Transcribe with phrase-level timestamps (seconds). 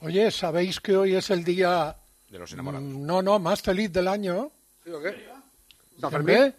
[0.00, 1.96] Oye, ¿sabéis que hoy es el día...
[2.28, 2.86] De los enamorados.
[2.86, 4.50] mm, No, no, más feliz del año?
[4.84, 5.26] ¿Sí o qué?
[6.00, 6.36] ¿San ¿Por Fermín?
[6.36, 6.54] qué?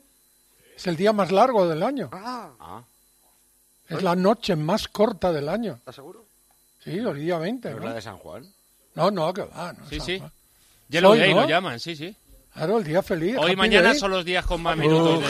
[0.75, 2.09] Es el día más largo del año.
[2.11, 2.83] Ah, Ah,
[3.89, 5.73] Es la noche más corta del año.
[5.73, 6.25] ¿estás seguro?
[6.83, 7.87] Sí, el día 20, ¿no es ¿no?
[7.89, 8.45] la de San Juan?
[8.95, 9.73] No, no, que va.
[9.73, 10.19] No, Sí, San sí.
[10.19, 10.31] Juan.
[11.05, 11.41] Hoy, Day ¿no?
[11.41, 12.15] lo llaman, sí, sí.
[12.53, 13.37] Claro, el día feliz.
[13.39, 13.99] Hoy y mañana Day.
[13.99, 15.21] son los días con más Oh,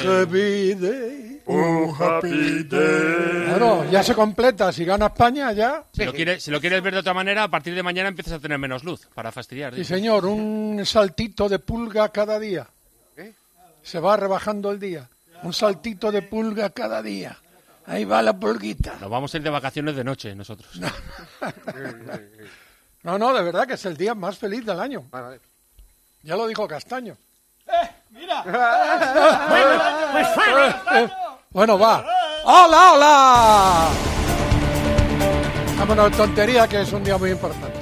[1.47, 3.45] de- happy day.
[3.45, 4.71] Claro, ya se completa.
[4.71, 5.83] Si gana España, ya.
[5.93, 8.33] Si lo, quieres, si lo quieres ver de otra manera, a partir de mañana empiezas
[8.33, 9.73] a tener menos luz para fastidiar.
[9.73, 9.95] Sí, dice.
[9.95, 12.67] señor, un saltito de pulga cada día.
[13.15, 13.33] ¿Qué?
[13.83, 15.07] Se va rebajando el día.
[15.43, 17.37] Un saltito de pulga cada día.
[17.87, 18.95] Ahí va la pulguita.
[19.01, 20.79] Nos vamos a ir de vacaciones de noche nosotros.
[23.03, 25.03] No, no, de verdad que es el día más feliz del año.
[26.23, 27.17] Ya lo dijo Castaño.
[31.53, 32.05] Bueno, va.
[32.45, 33.87] ¡Hola, hola!
[35.77, 37.77] Vámonos, tontería, que es un día muy importante.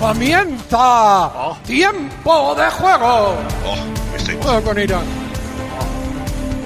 [0.00, 1.30] ¡Comienza!
[1.64, 3.36] ¡Tiempo de juego!
[4.42, 5.04] Juego con Irán.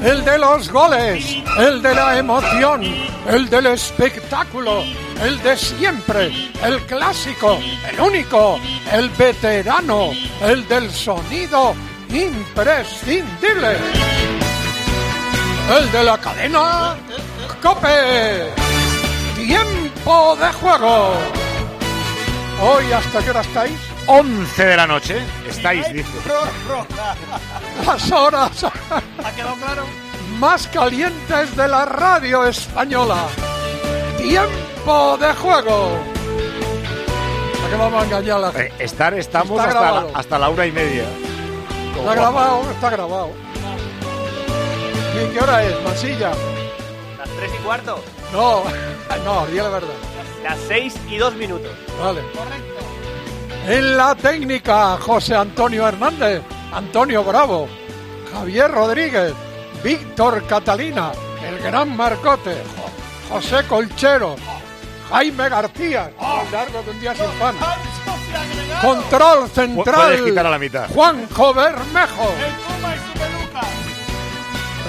[0.03, 2.83] El de los goles, el de la emoción,
[3.29, 4.83] el del espectáculo,
[5.23, 6.33] el de siempre,
[6.65, 8.59] el clásico, el único,
[8.93, 10.09] el veterano,
[10.41, 11.75] el del sonido
[12.09, 13.77] imprescindible.
[15.77, 16.97] El de la cadena
[17.63, 18.53] Cope.
[19.37, 21.13] Tiempo de juego.
[22.63, 23.79] Hoy, ¿hasta qué hora estáis?
[24.07, 25.23] 11 de la noche.
[25.47, 26.09] Estáis, dice.
[27.85, 28.67] Las horas
[30.39, 33.27] más calientes de la radio española.
[34.17, 35.99] Tiempo de juego.
[37.67, 38.67] ¿A qué vamos a engañar a la gente?
[38.69, 41.05] Eh, estar estamos hasta la, hasta la una y media.
[41.99, 43.49] Está grabado, está grabado.
[45.25, 46.31] ¿Y qué hora es, Masilla?
[47.19, 48.03] Las 3 y cuarto.
[48.33, 48.63] No,
[49.25, 49.89] no, di la verdad.
[50.43, 51.71] Las 6 y 2 minutos.
[52.01, 52.23] Vale.
[53.67, 57.69] En la técnica, José Antonio Hernández, Antonio Bravo,
[58.33, 59.35] Javier Rodríguez,
[59.85, 61.13] Víctor Catalina,
[61.47, 64.37] el gran Marcote, Jo- José Colchero,
[65.11, 67.55] Jaime García, más largo que un día sin pan.
[68.81, 70.89] Control central, Puedes quitar a la mitad.
[70.95, 72.31] Juanjo Bermejo.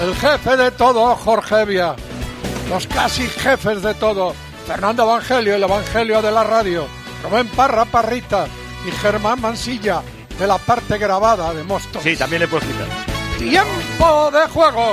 [0.00, 1.94] El jefe de todo, Jorge Evia.
[2.70, 4.34] Los casi jefes de todo,
[4.66, 6.86] Fernando Evangelio, el Evangelio de la radio.
[7.22, 8.46] Rubén Parra Parrita
[8.86, 10.02] y Germán Mansilla,
[10.38, 12.00] de la parte grabada de Mosto.
[12.00, 12.86] Sí, también le quitar.
[13.38, 14.92] Tiempo de juego.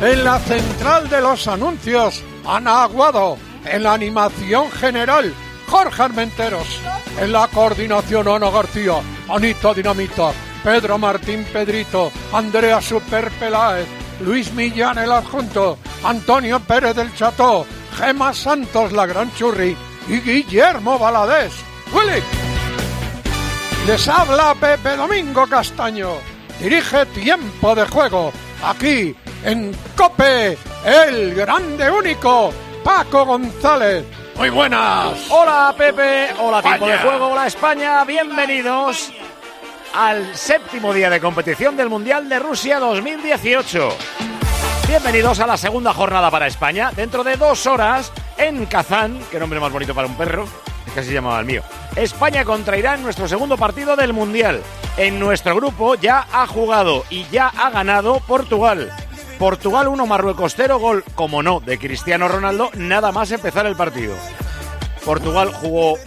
[0.00, 3.36] En la central de los anuncios, Ana Aguado.
[3.64, 5.34] En la animación general,
[5.66, 6.80] Jorge Armenteros.
[7.18, 10.32] En la coordinación, Ana García, Anita Dinamita,
[10.64, 13.86] Pedro Martín Pedrito, Andrea Super Peláez,
[14.20, 17.66] Luis Millán el adjunto, Antonio Pérez del Cható,
[17.98, 19.76] Gema Santos la Gran Churri
[20.08, 21.52] y Guillermo Valadés.
[21.92, 22.22] ¡Willy!
[23.86, 26.12] Les habla Pepe Domingo Castaño.
[26.58, 28.32] Dirige Tiempo de Juego.
[28.64, 29.14] Aquí,
[29.44, 34.02] en Cope, el grande único, Paco González.
[34.36, 35.26] Muy buenas.
[35.28, 39.12] Hola Pepe, hola tiempo de juego, hola España, bienvenidos
[39.94, 43.90] al séptimo día de competición del Mundial de Rusia 2018.
[44.88, 49.60] Bienvenidos a la segunda jornada para España, dentro de dos horas en Kazán, qué nombre
[49.60, 50.48] más bonito para un perro,
[50.84, 51.62] es que así llamaba el mío.
[51.94, 54.62] España contra Irán, nuestro segundo partido del Mundial.
[54.96, 58.90] En nuestro grupo ya ha jugado y ya ha ganado Portugal.
[59.38, 64.16] Portugal 1, Marruecos 0, gol, como no, de Cristiano Ronaldo, nada más empezar el partido.
[65.04, 65.98] Portugal jugó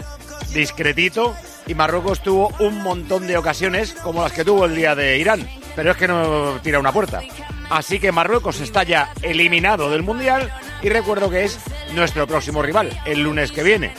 [0.54, 1.36] discretito
[1.68, 5.48] y Marruecos tuvo un montón de ocasiones como las que tuvo el día de Irán,
[5.76, 7.22] pero es que no tira una puerta.
[7.70, 10.52] Así que Marruecos está ya eliminado del Mundial
[10.82, 11.60] y recuerdo que es
[11.94, 13.94] nuestro próximo rival el lunes que viene.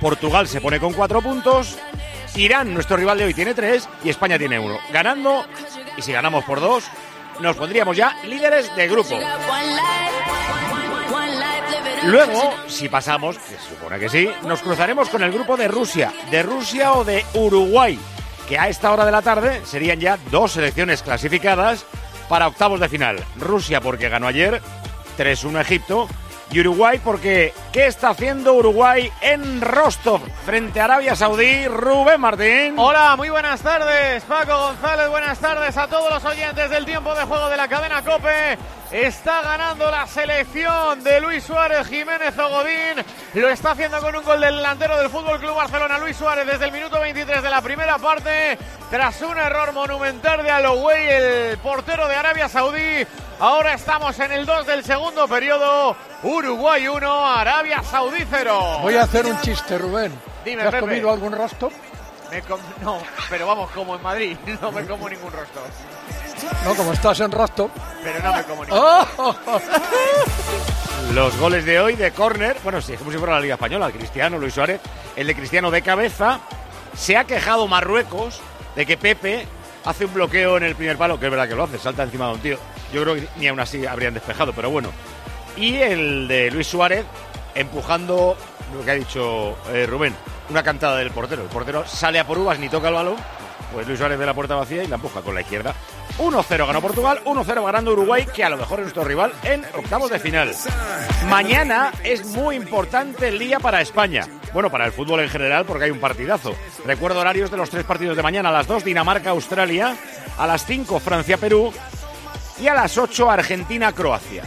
[0.00, 1.76] Portugal se pone con cuatro puntos,
[2.36, 4.78] Irán, nuestro rival de hoy, tiene tres y España tiene uno.
[4.92, 5.44] Ganando,
[5.96, 6.84] y si ganamos por dos,
[7.40, 9.18] nos pondríamos ya líderes de grupo.
[12.04, 16.12] Luego, si pasamos, que se supone que sí, nos cruzaremos con el grupo de Rusia,
[16.30, 17.98] de Rusia o de Uruguay,
[18.46, 21.86] que a esta hora de la tarde serían ya dos selecciones clasificadas
[22.28, 23.24] para octavos de final.
[23.38, 24.60] Rusia porque ganó ayer,
[25.16, 26.08] 3-1 Egipto,
[26.50, 31.66] y Uruguay porque ¿qué está haciendo Uruguay en Rostov frente a Arabia Saudí?
[31.66, 32.74] Rubén Martín.
[32.76, 35.08] Hola, muy buenas tardes, Paco González.
[35.08, 38.58] Buenas tardes a todos los oyentes del tiempo de juego de la cadena Cope.
[38.94, 43.04] Está ganando la selección de Luis Suárez Jiménez Ogodín.
[43.34, 46.66] Lo está haciendo con un gol del delantero del Fútbol Club Barcelona, Luis Suárez, desde
[46.66, 48.56] el minuto 23 de la primera parte.
[48.90, 53.04] Tras un error monumental de Aloway, el portero de Arabia Saudí.
[53.40, 55.96] Ahora estamos en el 2 del segundo periodo.
[56.22, 58.78] Uruguay 1, Arabia Saudí 0.
[58.82, 60.12] Voy a hacer un chiste, Rubén.
[60.44, 60.80] Dime, ¿Te has Pepe.
[60.86, 61.72] comido algún rostro?
[62.30, 64.36] Me com- no, pero vamos, como en Madrid.
[64.62, 65.62] No me como ningún rostro.
[66.64, 67.70] No, como estás en rostro.
[68.02, 69.34] Pero no me como ningún ¡Oh!
[71.12, 73.90] Los goles de hoy de córner, bueno, sí, es como si fuera la Liga Española,
[73.90, 74.80] Cristiano, Luis Suárez,
[75.16, 76.40] el de Cristiano de cabeza.
[76.96, 78.40] Se ha quejado Marruecos
[78.74, 79.46] de que Pepe
[79.84, 82.26] hace un bloqueo en el primer palo, que es verdad que lo hace, salta encima
[82.28, 82.58] de un tío.
[82.92, 84.90] Yo creo que ni aún así habrían despejado, pero bueno.
[85.56, 87.04] Y el de Luis Suárez
[87.54, 88.36] empujando
[88.74, 90.14] lo que ha dicho eh, Rubén,
[90.50, 91.42] una cantada del portero.
[91.42, 93.16] El portero sale a por uvas, ni toca el balón.
[93.72, 95.74] Pues Luis Suárez ve la puerta vacía y la empuja con la izquierda.
[96.18, 100.10] 1-0 ganó Portugal, 1-0 ganando Uruguay, que a lo mejor es nuestro rival en octavos
[100.10, 100.54] de final.
[101.28, 104.26] Mañana es muy importante el día para España.
[104.52, 106.54] Bueno, para el fútbol en general, porque hay un partidazo.
[106.84, 108.50] Recuerdo horarios de los tres partidos de mañana.
[108.50, 109.96] A las 2, Dinamarca-Australia.
[110.38, 111.72] A las 5, Francia-Perú.
[112.60, 114.44] Y a las 8, Argentina-Croacia.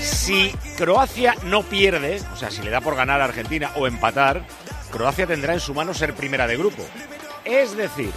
[0.00, 4.42] Si Croacia no pierde, o sea, si le da por ganar a Argentina o empatar,
[4.90, 6.82] Croacia tendrá en su mano ser primera de grupo.
[7.44, 8.10] Es decir,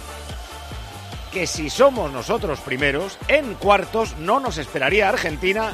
[1.32, 5.72] que si somos nosotros primeros, en cuartos no nos esperaría Argentina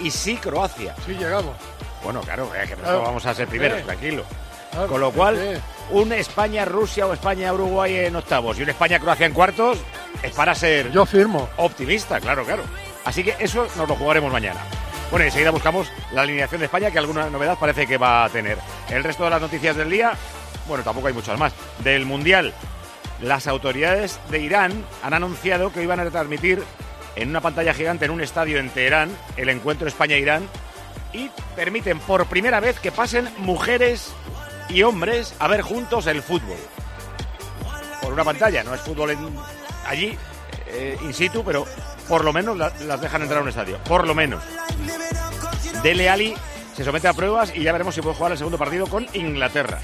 [0.00, 0.94] y sí Croacia.
[1.06, 1.56] Sí, llegamos.
[2.04, 2.98] Bueno, claro, eh, que Claro.
[2.98, 4.24] no vamos a ser primeros, tranquilo.
[4.88, 5.60] Con lo cual,
[5.90, 9.78] un España-Rusia o España-Uruguay en octavos y un España-Croacia en cuartos
[10.22, 11.48] es para ser Yo firmo.
[11.58, 12.62] optimista, claro, claro.
[13.04, 14.60] Así que eso nos lo jugaremos mañana.
[15.10, 18.30] Bueno, y enseguida buscamos la alineación de España, que alguna novedad parece que va a
[18.30, 18.56] tener.
[18.88, 20.12] El resto de las noticias del día,
[20.66, 21.52] bueno, tampoco hay muchas más.
[21.80, 22.54] Del Mundial,
[23.22, 26.62] las autoridades de Irán han anunciado que iban a retransmitir
[27.16, 30.48] en una pantalla gigante en un estadio en Teherán el encuentro España-Irán
[31.12, 34.12] y permiten por primera vez que pasen mujeres
[34.68, 36.56] y hombres a ver juntos el fútbol.
[38.00, 39.16] Por una pantalla, no es fútbol
[39.86, 40.16] allí,
[40.68, 41.66] eh, in situ, pero
[42.08, 43.78] por lo menos la- las dejan entrar a un estadio.
[43.84, 44.42] Por lo menos.
[45.82, 46.34] Dele Ali
[46.76, 49.78] se somete a pruebas y ya veremos si puede jugar el segundo partido con Inglaterra.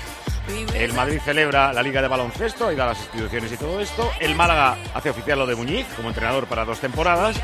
[0.75, 4.11] El Madrid celebra la Liga de Baloncesto, ido a las instituciones y todo esto.
[4.21, 7.37] El Málaga hace oficial lo de Muñiz como entrenador para dos temporadas.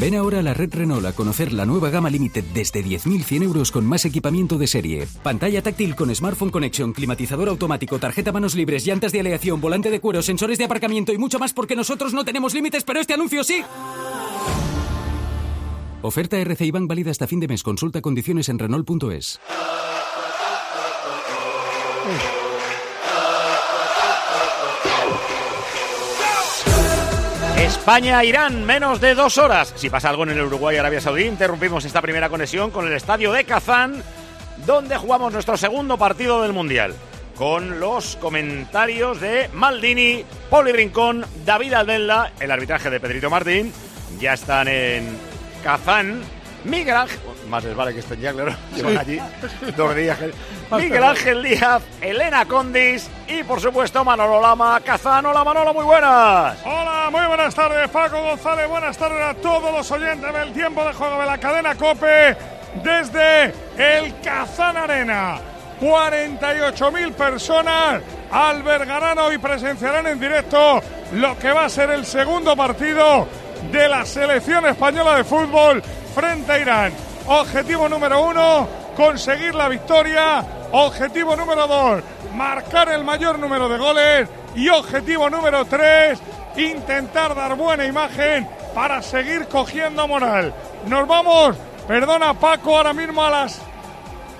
[0.00, 3.70] Ven ahora a la red Renault a conocer la nueva gama Limited desde 10.100 euros
[3.70, 5.06] con más equipamiento de serie.
[5.22, 10.00] Pantalla táctil con Smartphone Connection, climatizador automático, tarjeta manos libres, llantas de aleación, volante de
[10.00, 13.44] cuero, sensores de aparcamiento y mucho más porque nosotros no tenemos límites, pero este anuncio
[13.44, 13.62] sí.
[16.00, 17.62] Oferta RCI Bank válida hasta fin de mes.
[17.62, 19.38] Consulta condiciones en Renault.es.
[27.70, 29.72] España-Irán, menos de dos horas.
[29.76, 32.92] Si pasa algo en el Uruguay y Arabia Saudí, interrumpimos esta primera conexión con el
[32.94, 34.02] estadio de Kazán,
[34.66, 36.94] donde jugamos nuestro segundo partido del Mundial.
[37.36, 43.72] Con los comentarios de Maldini, Poli Brincón, David Aldella, el arbitraje de Pedrito Martín.
[44.18, 45.16] Ya están en
[45.62, 46.22] Kazán.
[46.64, 49.18] Miguel Ángel, más les vale que estén ya, claro, llevan allí
[49.76, 50.18] dos días.
[50.70, 55.26] Miguel Ángel Díaz, Elena Condis y por supuesto Manolo Lama, Kazán.
[55.26, 56.58] Hola Manolo, muy buenas.
[56.64, 58.68] Hola, muy buenas tardes, Paco González.
[58.68, 62.36] Buenas tardes a todos los oyentes del tiempo de juego de la cadena Cope
[62.84, 65.40] desde el Kazán Arena.
[65.80, 70.82] 48.000 personas albergarán hoy, presenciarán en directo
[71.14, 73.26] lo que va a ser el segundo partido
[73.72, 76.92] de la selección española de fútbol frente a Irán.
[77.26, 80.44] Objetivo número uno, conseguir la victoria.
[80.72, 82.02] Objetivo número dos,
[82.34, 84.28] marcar el mayor número de goles.
[84.54, 86.20] Y objetivo número tres,
[86.56, 90.54] intentar dar buena imagen para seguir cogiendo moral.
[90.86, 93.60] Nos vamos, perdona Paco, ahora mismo a las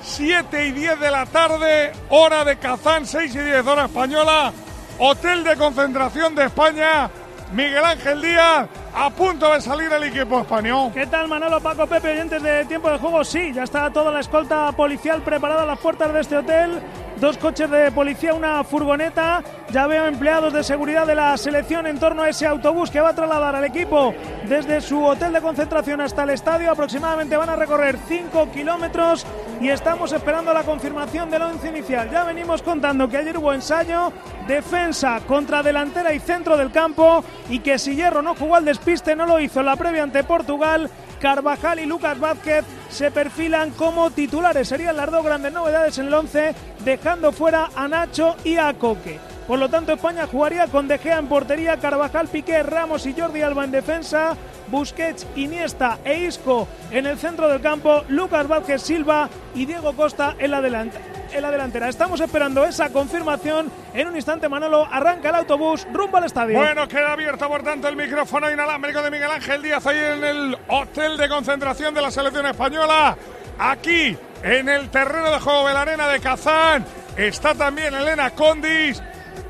[0.02, 4.52] 7 y 10 de la tarde, hora de Kazán, 6 y 10 hora española,
[4.98, 7.10] hotel de concentración de España
[7.52, 10.90] Miguel Ángel Díaz, a punto de salir el equipo español.
[10.92, 13.24] ¿Qué tal Manolo, Paco, Pepe, oyentes de tiempo de juego?
[13.24, 16.80] Sí, ya está toda la escolta policial preparada a las puertas de este hotel.
[17.20, 19.42] Dos coches de policía, una furgoneta.
[19.70, 23.10] Ya veo empleados de seguridad de la selección en torno a ese autobús que va
[23.10, 24.14] a trasladar al equipo
[24.48, 26.72] desde su hotel de concentración hasta el estadio.
[26.72, 29.26] Aproximadamente van a recorrer 5 kilómetros
[29.60, 32.10] y estamos esperando la confirmación del once inicial.
[32.10, 34.10] Ya venimos contando que ayer hubo ensayo,
[34.48, 39.14] defensa contra delantera y centro del campo y que si Hierro no jugó al despiste,
[39.14, 40.88] no lo hizo en la previa ante Portugal.
[41.20, 44.68] Carvajal y Lucas Vázquez se perfilan como titulares.
[44.68, 49.18] Serían las dos grandes novedades en el 11, dejando fuera a Nacho y a Coque.
[49.46, 53.42] Por lo tanto, España jugaría con De Gea en portería, Carvajal, Piqué, Ramos y Jordi
[53.42, 54.34] Alba en defensa,
[54.68, 60.36] Busquets, Iniesta e Isco en el centro del campo, Lucas Vázquez Silva y Diego Costa
[60.38, 61.88] en la delantera en la delantera.
[61.88, 63.70] Estamos esperando esa confirmación.
[63.94, 66.58] En un instante, Manolo arranca el autobús rumbo al estadio.
[66.58, 70.58] Bueno, queda abierto por tanto el micrófono inalámbrico de Miguel Ángel Díaz ahí en el
[70.68, 73.16] hotel de concentración de la selección española.
[73.58, 76.84] Aquí, en el terreno de juego de la arena de Kazán,
[77.16, 79.02] está también Elena Condis.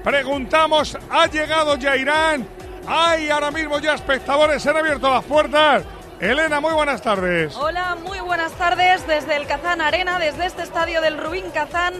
[0.02, 2.46] Preguntamos, ¿ha llegado ya Irán?
[2.86, 5.84] Hay ahora mismo ya espectadores, se han abierto las puertas.
[6.20, 7.56] Elena, muy buenas tardes.
[7.56, 11.94] Hola, muy buenas tardes desde el Kazán Arena, desde este estadio del Rubín Kazán.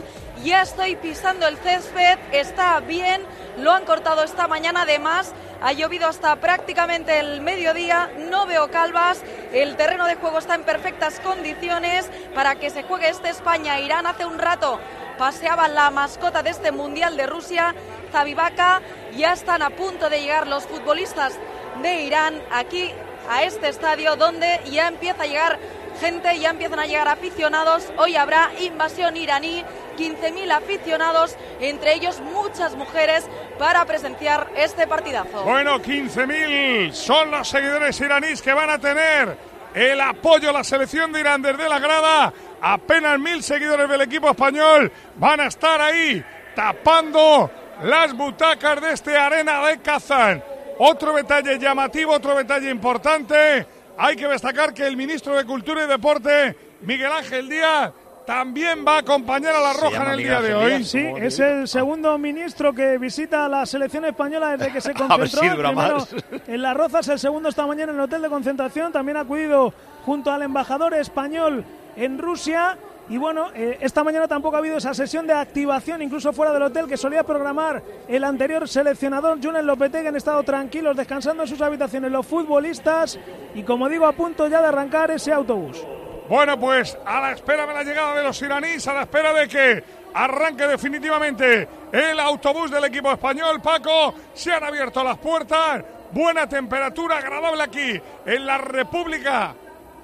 [0.44, 3.22] Ya estoy pisando el césped, está bien,
[3.56, 5.32] lo han cortado esta mañana además.
[5.62, 9.22] Ha llovido hasta prácticamente el mediodía, no veo calvas,
[9.54, 14.04] el terreno de juego está en perfectas condiciones para que se juegue este España-Irán.
[14.04, 14.78] Hace un rato
[15.16, 17.74] paseaba la mascota de este Mundial de Rusia,
[18.12, 18.82] Zabibaka.
[19.16, 21.38] Ya están a punto de llegar los futbolistas
[21.82, 22.92] de Irán aquí
[23.28, 25.58] a este estadio donde ya empieza a llegar
[26.00, 27.92] gente, ya empiezan a llegar aficionados.
[27.98, 29.64] Hoy habrá invasión iraní,
[29.98, 33.26] 15.000 aficionados, entre ellos muchas mujeres,
[33.58, 35.42] para presenciar este partidazo.
[35.44, 39.36] Bueno, 15.000 son los seguidores iraníes que van a tener
[39.74, 42.32] el apoyo a la selección de Irán desde la grada.
[42.62, 46.24] Apenas mil seguidores del equipo español van a estar ahí
[46.54, 47.50] tapando
[47.82, 50.42] las butacas de este arena de Kazán.
[50.82, 53.66] Otro detalle llamativo, otro detalle importante.
[53.98, 57.92] Hay que destacar que el ministro de Cultura y Deporte, Miguel Ángel Díaz,
[58.26, 60.82] también va a acompañar a la Roja en el día de hoy.
[60.84, 65.40] Sí, es el segundo ministro que visita la selección española desde que se concentró.
[65.40, 66.06] Primero
[66.46, 68.90] en Las Rozas, el segundo esta mañana en el hotel de concentración.
[68.90, 69.74] También ha acudido
[70.06, 71.62] junto al embajador español
[71.94, 72.78] en Rusia.
[73.10, 76.62] Y bueno, eh, esta mañana tampoco ha habido esa sesión de activación, incluso fuera del
[76.62, 80.06] hotel, que solía programar el anterior seleccionador, Junen Lopetegui.
[80.06, 83.18] Han estado tranquilos, descansando en sus habitaciones los futbolistas.
[83.56, 85.84] Y como digo, a punto ya de arrancar ese autobús.
[86.28, 89.48] Bueno, pues a la espera de la llegada de los iraníes, a la espera de
[89.48, 96.48] que arranque definitivamente el autobús del equipo español, Paco, se han abierto las puertas, buena
[96.48, 99.52] temperatura, agradable aquí en la República.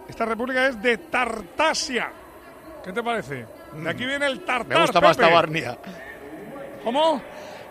[0.08, 2.25] Esta república es de Tartasia.
[2.86, 3.44] ¿Qué te parece?
[3.72, 4.68] De aquí viene el tartar.
[4.68, 5.16] Me gusta más.
[5.16, 5.76] Tabarnia.
[6.84, 7.20] ¿Cómo?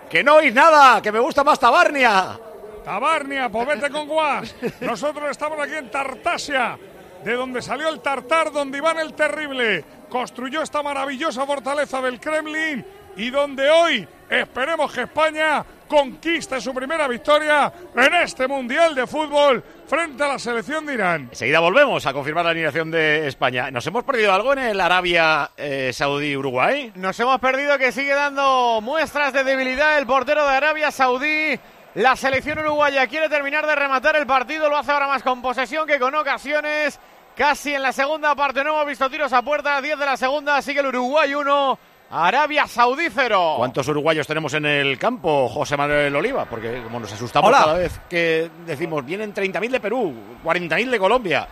[0.09, 2.37] Que no oís nada, que me gusta más Tabarnia.
[2.83, 4.53] Tabarnia, pues vete con guas.
[4.81, 6.77] Nosotros estamos aquí en Tartasia,
[7.23, 12.85] de donde salió el Tartar, donde Iván el Terrible construyó esta maravillosa fortaleza del Kremlin
[13.15, 19.63] y donde hoy esperemos que España conquiste su primera victoria en este Mundial de Fútbol
[19.87, 21.27] frente a la selección de Irán.
[21.31, 23.69] Enseguida volvemos a confirmar la alineación de España.
[23.71, 26.93] ¿Nos hemos perdido algo en el Arabia eh, Saudí-Uruguay?
[26.95, 31.59] Nos hemos perdido que sigue dando muestras de debilidad el portero de Arabia Saudí.
[31.95, 35.87] La selección uruguaya quiere terminar de rematar el partido, lo hace ahora más con posesión
[35.87, 36.99] que con ocasiones.
[37.37, 40.61] Casi en la segunda parte no hemos visto tiros a puerta, 10 de la segunda,
[40.61, 43.55] sigue el Uruguay 1, Arabia Saudí 0.
[43.57, 46.45] ¿Cuántos uruguayos tenemos en el campo, José Manuel Oliva?
[46.45, 47.59] Porque como nos asustamos Hola.
[47.59, 51.47] cada vez que decimos, vienen 30.000 de Perú, 40.000 de Colombia.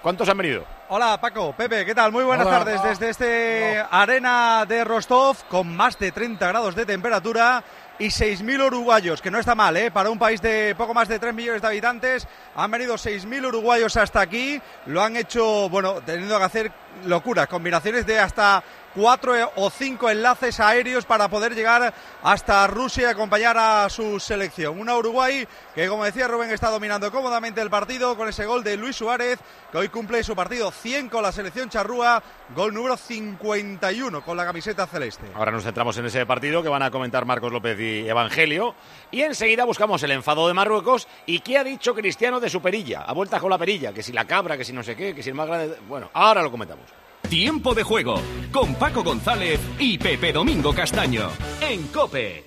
[0.00, 0.64] ¿Cuántos han venido?
[0.88, 2.10] Hola Paco, Pepe, ¿qué tal?
[2.10, 2.58] Muy buenas Hola.
[2.58, 7.62] tardes desde este arena de Rostov con más de 30 grados de temperatura
[8.00, 9.92] y 6.000 uruguayos, que no está mal, ¿eh?
[9.92, 13.96] Para un país de poco más de 3 millones de habitantes, han venido 6.000 uruguayos
[13.96, 16.72] hasta aquí, lo han hecho, bueno, teniendo que hacer
[17.04, 23.10] locuras, combinaciones de hasta cuatro o cinco enlaces aéreos para poder llegar hasta Rusia y
[23.10, 24.78] acompañar a su selección.
[24.78, 28.76] Una Uruguay que, como decía Rubén, está dominando cómodamente el partido con ese gol de
[28.76, 29.38] Luis Suárez,
[29.70, 32.22] que hoy cumple su partido 100 con la selección charrúa,
[32.54, 35.26] gol número 51 con la camiseta celeste.
[35.34, 38.74] Ahora nos centramos en ese partido que van a comentar Marcos López y Evangelio.
[39.10, 43.02] Y enseguida buscamos el enfado de Marruecos y qué ha dicho Cristiano de su perilla.
[43.02, 45.22] A vuelta con la perilla, que si la cabra, que si no sé qué, que
[45.22, 45.78] si el más grande.
[45.88, 47.01] Bueno, ahora lo comentamos.
[47.28, 48.16] Tiempo de juego
[48.52, 52.44] con Paco González y Pepe Domingo Castaño en Cope.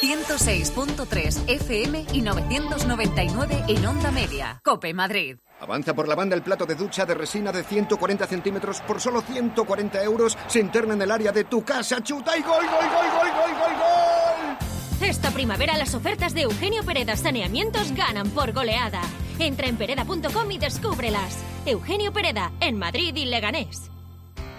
[0.00, 4.60] 106.3 FM y 999 en onda media.
[4.64, 5.36] Cope Madrid.
[5.60, 9.20] Avanza por la banda el plato de ducha de resina de 140 centímetros por solo
[9.22, 10.36] 140 euros.
[10.48, 12.02] Se interna en el área de tu casa.
[12.02, 15.08] Chuta y gol, gol, gol, gol, gol, gol, gol.
[15.08, 19.02] Esta primavera las ofertas de Eugenio Pereda Saneamientos ganan por goleada.
[19.38, 21.38] Entra en pereda.com y descúbrelas.
[21.66, 23.90] Eugenio Pereda, en Madrid y Leganés.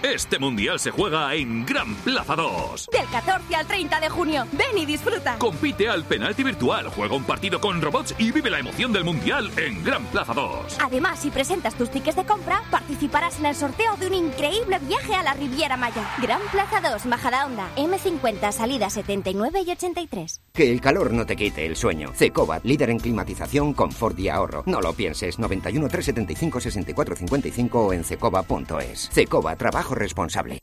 [0.03, 2.89] Este mundial se juega en Gran Plaza 2.
[2.91, 4.45] Del 14 al 30 de junio.
[4.51, 5.37] Ven y disfruta.
[5.37, 9.49] Compite al penalti virtual, juega un partido con robots y vive la emoción del mundial
[9.55, 10.77] en Gran Plaza 2.
[10.81, 15.15] Además, si presentas tus tickets de compra, participarás en el sorteo de un increíble viaje
[15.15, 16.05] a la Riviera Maya.
[16.21, 20.41] Gran Plaza 2, Majadahonda, M50, salida 79 y 83.
[20.51, 22.11] Que el calor no te quite el sueño.
[22.13, 24.63] Cecoba, líder en climatización, confort y ahorro.
[24.65, 25.39] No lo pienses.
[25.39, 29.09] 91 375 64 55 o en cecoba.es.
[29.09, 30.59] Cecoba, trabajo responsable.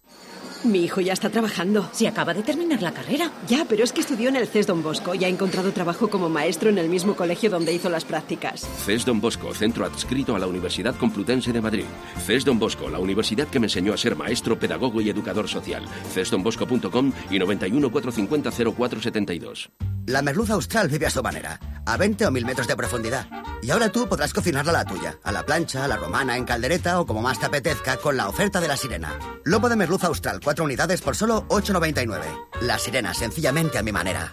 [0.63, 1.89] Mi hijo ya está trabajando.
[1.93, 3.31] Si acaba de terminar la carrera.
[3.49, 6.29] Ya, pero es que estudió en el CES Don Bosco y ha encontrado trabajo como
[6.29, 8.67] maestro en el mismo colegio donde hizo las prácticas.
[8.85, 11.87] CES Don Bosco, centro adscrito a la Universidad Complutense de Madrid.
[12.27, 15.85] CES Don Bosco, la universidad que me enseñó a ser maestro, pedagogo y educador social.
[16.13, 19.71] cesdonbosco.com y 91 450 0472.
[20.07, 23.27] La merluza austral vive a su manera, a 20 o 1000 metros de profundidad.
[23.63, 26.45] Y ahora tú podrás cocinarla a la tuya, a la plancha, a la romana, en
[26.45, 29.19] caldereta o como más te apetezca con la oferta de la sirena.
[29.45, 32.23] Lobo de merluza austral, 4 unidades por solo 8,99.
[32.63, 34.33] La sirena, sencillamente a mi manera.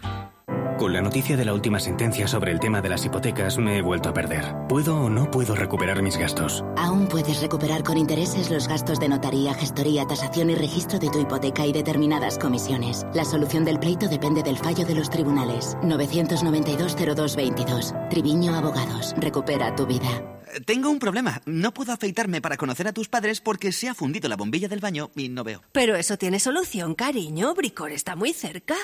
[0.79, 3.83] Con la noticia de la última sentencia sobre el tema de las hipotecas me he
[3.83, 4.55] vuelto a perder.
[4.67, 6.65] ¿Puedo o no puedo recuperar mis gastos?
[6.75, 11.19] Aún puedes recuperar con intereses los gastos de notaría, gestoría, tasación y registro de tu
[11.19, 13.05] hipoteca y determinadas comisiones.
[13.13, 15.77] La solución del pleito depende del fallo de los tribunales.
[15.83, 18.09] 992-0222.
[18.09, 19.13] Triviño Abogados.
[19.19, 20.36] Recupera tu vida.
[20.65, 21.41] Tengo un problema.
[21.45, 24.79] No puedo afeitarme para conocer a tus padres porque se ha fundido la bombilla del
[24.79, 25.61] baño y no veo.
[25.71, 27.53] Pero eso tiene solución, cariño.
[27.53, 28.75] Bricor está muy cerca.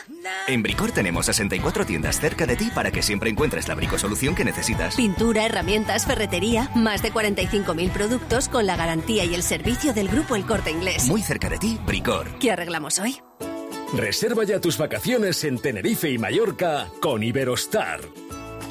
[0.48, 4.46] En Bricor tenemos 64 tiendas cerca de ti para que siempre encuentres la bricosolución que
[4.46, 4.96] necesitas.
[4.96, 10.36] Pintura, herramientas, ferretería, más de 45.000 productos con la garantía y el servicio del grupo
[10.36, 11.08] El Corte Inglés.
[11.08, 12.40] Muy cerca de ti, Bricor.
[12.40, 13.18] ¿Qué arreglamos hoy?
[13.96, 18.02] Reserva ya tus vacaciones en Tenerife y Mallorca con Iberostar.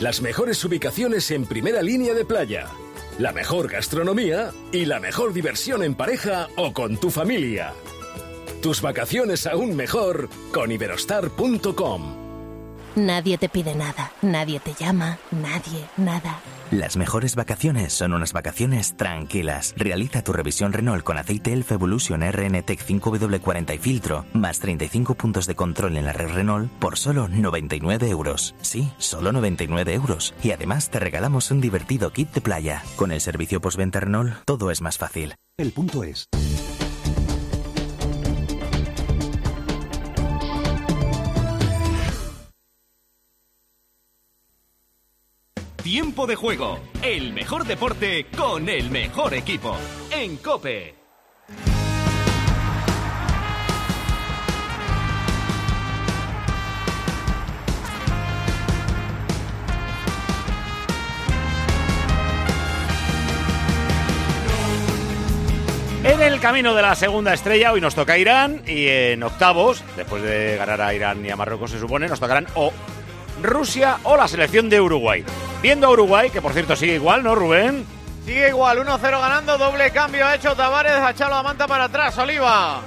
[0.02, 2.66] Las mejores ubicaciones en primera línea de playa,
[3.20, 7.72] la mejor gastronomía y la mejor diversión en pareja o con tu familia.
[8.62, 12.21] Tus vacaciones aún mejor con iberostar.com.
[12.94, 16.40] Nadie te pide nada, nadie te llama, nadie, nada.
[16.70, 19.72] Las mejores vacaciones son unas vacaciones tranquilas.
[19.76, 25.14] Realiza tu revisión Renault con aceite Elf Evolution RN Tech 5W40 y filtro, más 35
[25.14, 28.54] puntos de control en la red Renault por solo 99 euros.
[28.60, 30.34] Sí, solo 99 euros.
[30.42, 32.82] Y además te regalamos un divertido kit de playa.
[32.96, 35.34] Con el servicio postventa Renault, todo es más fácil.
[35.56, 36.28] El punto es.
[45.82, 49.76] Tiempo de juego, el mejor deporte con el mejor equipo.
[50.12, 50.94] En Cope.
[66.04, 70.22] En el camino de la segunda estrella, hoy nos toca Irán y en octavos, después
[70.22, 72.72] de ganar a Irán y a Marruecos se supone, nos tocarán o
[73.40, 75.24] Rusia o la selección de Uruguay.
[75.62, 77.86] Viendo a Uruguay, que por cierto sigue igual, ¿no, Rubén?
[78.24, 82.16] Sigue igual, 1-0 ganando, doble cambio ha hecho Tavares, ha echado la manta para atrás,
[82.18, 82.80] Oliva.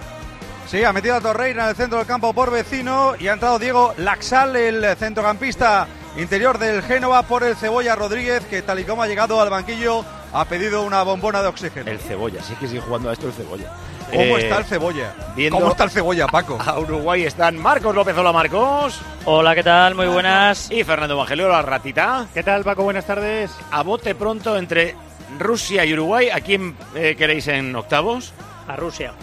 [0.68, 3.60] Sí, ha metido a Torreira en el centro del campo por vecino y ha entrado
[3.60, 9.04] Diego Laxal, el centrocampista interior del Génova, por el Cebolla Rodríguez, que tal y como
[9.04, 10.04] ha llegado al banquillo
[10.34, 11.90] ha pedido una bombona de oxígeno.
[11.90, 13.72] El Cebolla, sí que sigue jugando a esto el Cebolla.
[14.12, 15.14] ¿Cómo Eh, está el Cebolla?
[15.36, 16.58] viendo- ¿Cómo está el Cebolla, Paco?
[16.66, 18.16] A Uruguay están Marcos López.
[18.18, 19.02] Hola, Marcos.
[19.26, 19.96] Hola, ¿qué tal?
[19.96, 20.70] Muy buenas.
[20.72, 22.28] Y Fernando Evangelio, la ratita.
[22.34, 22.84] ¿Qué tal, Paco?
[22.84, 23.52] Buenas tardes.
[23.72, 24.96] A bote pronto entre
[25.40, 26.30] Rusia y Uruguay.
[26.30, 28.34] ¿A quién eh, queréis en octavos?
[28.68, 29.14] A Rusia.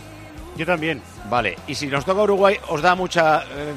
[0.57, 1.01] Yo también.
[1.31, 3.73] Vale, y si nos toca Uruguay, ¿os da mucha eh,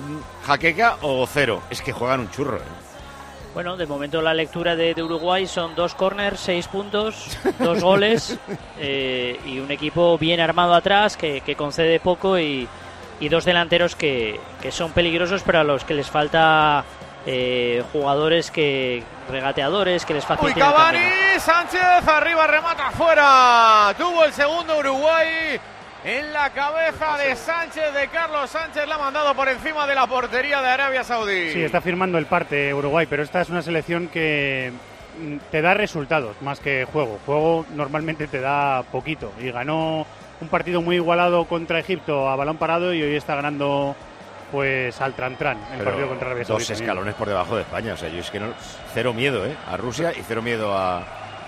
[0.46, 1.62] jaqueca o cero?
[1.70, 2.58] Es que juegan un churro.
[2.58, 2.62] ¿eh?
[3.56, 8.38] Bueno, de momento la lectura de, de Uruguay son dos corners, seis puntos, dos goles
[8.80, 12.68] eh, y un equipo bien armado atrás que, que concede poco y,
[13.22, 16.84] y dos delanteros que, que son peligrosos pero a los que les falta
[17.26, 21.00] eh, jugadores que regateadores que les Uy, faciliten el Cavani.
[21.40, 23.96] Sánchez, arriba, remata fuera.
[23.98, 25.58] Tuvo el segundo Uruguay
[26.06, 30.06] en la cabeza de Sánchez, de Carlos Sánchez, la ha mandado por encima de la
[30.06, 31.52] portería de Arabia Saudí.
[31.52, 34.72] Sí, está firmando el parte Uruguay, pero esta es una selección que
[35.20, 37.20] mm, te da resultados más que juego.
[37.26, 40.06] Juego normalmente te da poquito y ganó
[40.42, 43.96] un partido muy igualado contra Egipto a balón parado y hoy está ganando
[44.52, 46.84] pues al Trantran el Pero partido contra Arabia dos Saudita.
[46.84, 47.94] escalones por debajo de España.
[47.94, 48.54] O sea, yo es que no.
[48.94, 49.56] Cero miedo, ¿eh?
[49.68, 51.04] A Rusia y cero miedo a,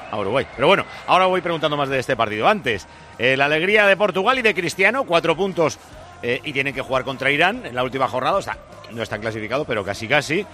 [0.09, 0.45] a Uruguay.
[0.55, 2.47] Pero bueno, ahora voy preguntando más de este partido.
[2.47, 2.87] Antes,
[3.19, 5.77] eh, la alegría de Portugal y de Cristiano, cuatro puntos
[6.21, 8.37] eh, y tienen que jugar contra Irán en la última jornada.
[8.37, 8.57] O sea,
[8.91, 10.45] no están clasificados, pero casi casi.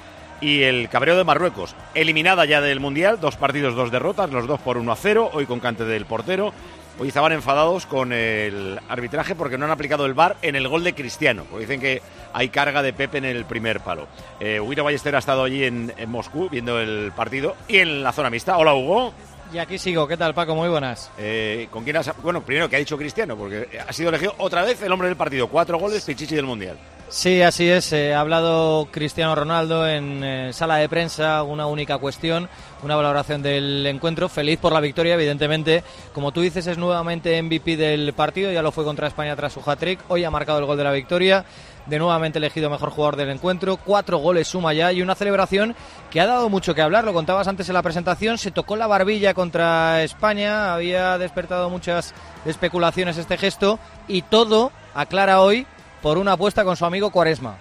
[0.41, 4.59] Y el cabreo de Marruecos, eliminada ya del Mundial, dos partidos, dos derrotas, los dos
[4.59, 6.53] por 1 a 0, hoy con cante del portero.
[6.99, 10.83] Hoy estaban enfadados con el arbitraje porque no han aplicado el VAR en el gol
[10.83, 11.43] de Cristiano.
[11.49, 12.01] Porque dicen que
[12.33, 14.07] hay carga de Pepe en el primer palo.
[14.39, 18.11] Eh, Hugo Ballester ha estado allí en, en Moscú viendo el partido y en la
[18.11, 18.57] zona mixta.
[18.57, 19.13] Hola Hugo.
[19.53, 20.55] Y aquí sigo, ¿qué tal Paco?
[20.55, 21.11] Muy buenas.
[21.15, 22.11] Eh, ¿Con quién has.?
[22.23, 23.37] Bueno, primero, que ha dicho Cristiano?
[23.37, 25.47] Porque ha sido elegido otra vez el hombre del partido.
[25.47, 26.75] Cuatro goles, Pichichi del Mundial.
[27.07, 27.93] Sí, así es.
[27.93, 32.49] eh, ha hablado Cristiano Ronaldo en eh, sala de prensa, una única cuestión,
[32.81, 34.27] una valoración del encuentro.
[34.27, 35.83] Feliz por la victoria, evidentemente.
[36.13, 39.61] Como tú dices, es nuevamente MVP del partido, ya lo fue contra España tras su
[39.63, 39.99] hat-trick.
[40.07, 41.45] Hoy ha marcado el gol de la victoria.
[41.85, 43.77] De nuevamente elegido mejor jugador del encuentro.
[43.77, 45.75] Cuatro goles suma ya y una celebración
[46.09, 47.03] que ha dado mucho que hablar.
[47.03, 48.37] Lo contabas antes en la presentación.
[48.37, 50.73] Se tocó la barbilla contra España.
[50.73, 52.13] Había despertado muchas
[52.45, 53.79] especulaciones este gesto.
[54.07, 55.67] Y todo aclara hoy
[56.01, 57.57] por una apuesta con su amigo Quaresma.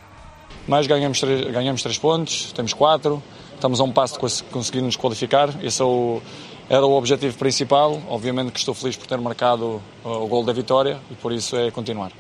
[0.68, 3.20] Mas ganhamos ganhamos três pontos, temos quatro,
[3.54, 5.50] estamos a um passo de cons- conseguir nos qualificar.
[6.70, 8.00] Era o objetivo principal.
[8.08, 11.56] Obviamente que estou feliz por ter marcado uh, o gol da vitória e por isso
[11.56, 12.12] é continuar.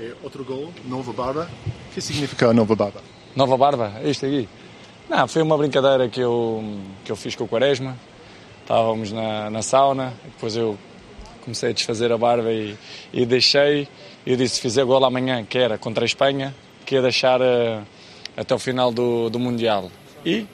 [0.00, 1.48] Eh, outro gol, nova barba.
[1.90, 3.02] O que significa nova barba?
[3.34, 4.48] Nova barba, é isto aqui.
[5.08, 6.62] Não, foi uma brincadeira que eu,
[7.04, 7.96] que eu fiz com o Quaresma.
[8.62, 10.78] Estávamos na, na sauna, depois eu
[11.42, 12.76] comecei a desfazer a barba e,
[13.12, 13.88] e deixei.
[14.24, 16.54] Eu disse: se fizer gol amanhã, que era contra a Espanha,
[16.86, 17.80] que ia deixar eh,
[18.36, 19.90] até o final do, do Mundial.
[20.24, 20.46] E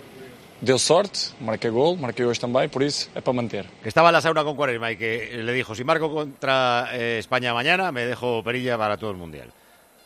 [0.64, 3.66] deu sorte, marquei gol, marquei hoje também, por isso é para manter.
[3.82, 7.18] Que estaba en la sauna con Cuaresma y que le dijo: si marco contra eh,
[7.18, 9.52] España mañana, me dejo perilla para todo el Mundial.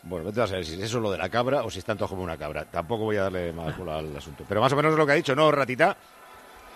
[0.03, 2.07] Bueno, vete a saber si eso es lo de la cabra o si es tanto
[2.07, 2.65] como una cabra.
[2.65, 4.45] Tampoco voy a darle más bola al asunto.
[4.49, 5.97] Pero más o menos es lo que ha dicho, ¿no, Ratita?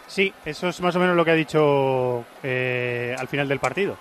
[0.07, 3.97] Sí, eso es más o menos lo que ha dicho eh, al final del partido.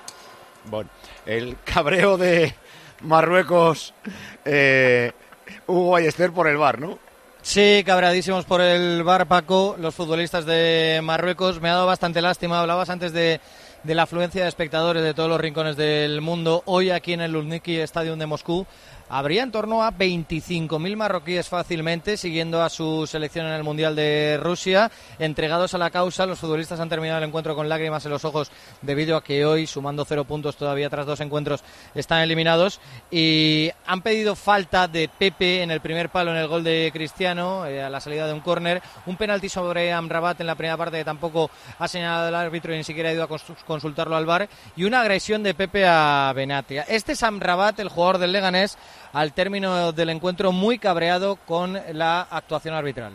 [0.65, 0.89] Bueno,
[1.25, 2.53] el cabreo de
[3.01, 3.93] Marruecos,
[4.43, 5.11] eh,
[5.67, 6.99] Hugo Ballester por el bar, ¿no?
[7.43, 11.59] Sí, cabradísimos por el bar, Paco, los futbolistas de Marruecos.
[11.59, 12.59] Me ha dado bastante lástima.
[12.59, 13.41] Hablabas antes de,
[13.83, 16.61] la afluencia de espectadores de todos los rincones del mundo.
[16.65, 18.67] Hoy aquí en el Luzhniki Stadium de Moscú
[19.13, 24.39] habría en torno a 25.000 marroquíes fácilmente siguiendo a su selección en el Mundial de
[24.41, 24.89] Rusia.
[25.19, 28.51] Entregados a la causa, los futbolistas han terminado el encuentro con lágrimas en los ojos
[28.81, 31.61] debido a que hoy, sumando cero puntos todavía tras dos encuentros,
[31.93, 32.79] están eliminados.
[33.11, 37.65] Y han pedido falta de Pepe en el primer palo en el gol de Cristiano,
[37.65, 38.81] eh, a la salida de un córner.
[39.05, 42.77] Un penalti sobre Amrabat en la primera parte que tampoco ha señalado el árbitro y
[42.77, 44.47] ni siquiera ha ido a cons- consultarlo al VAR.
[44.77, 46.83] Y una agresión de Pepe a Benatia.
[46.87, 48.77] Este es Amrabat, el jugador del Leganés,
[49.13, 53.13] al término del encuentro muy cabreado con la actuación arbitral.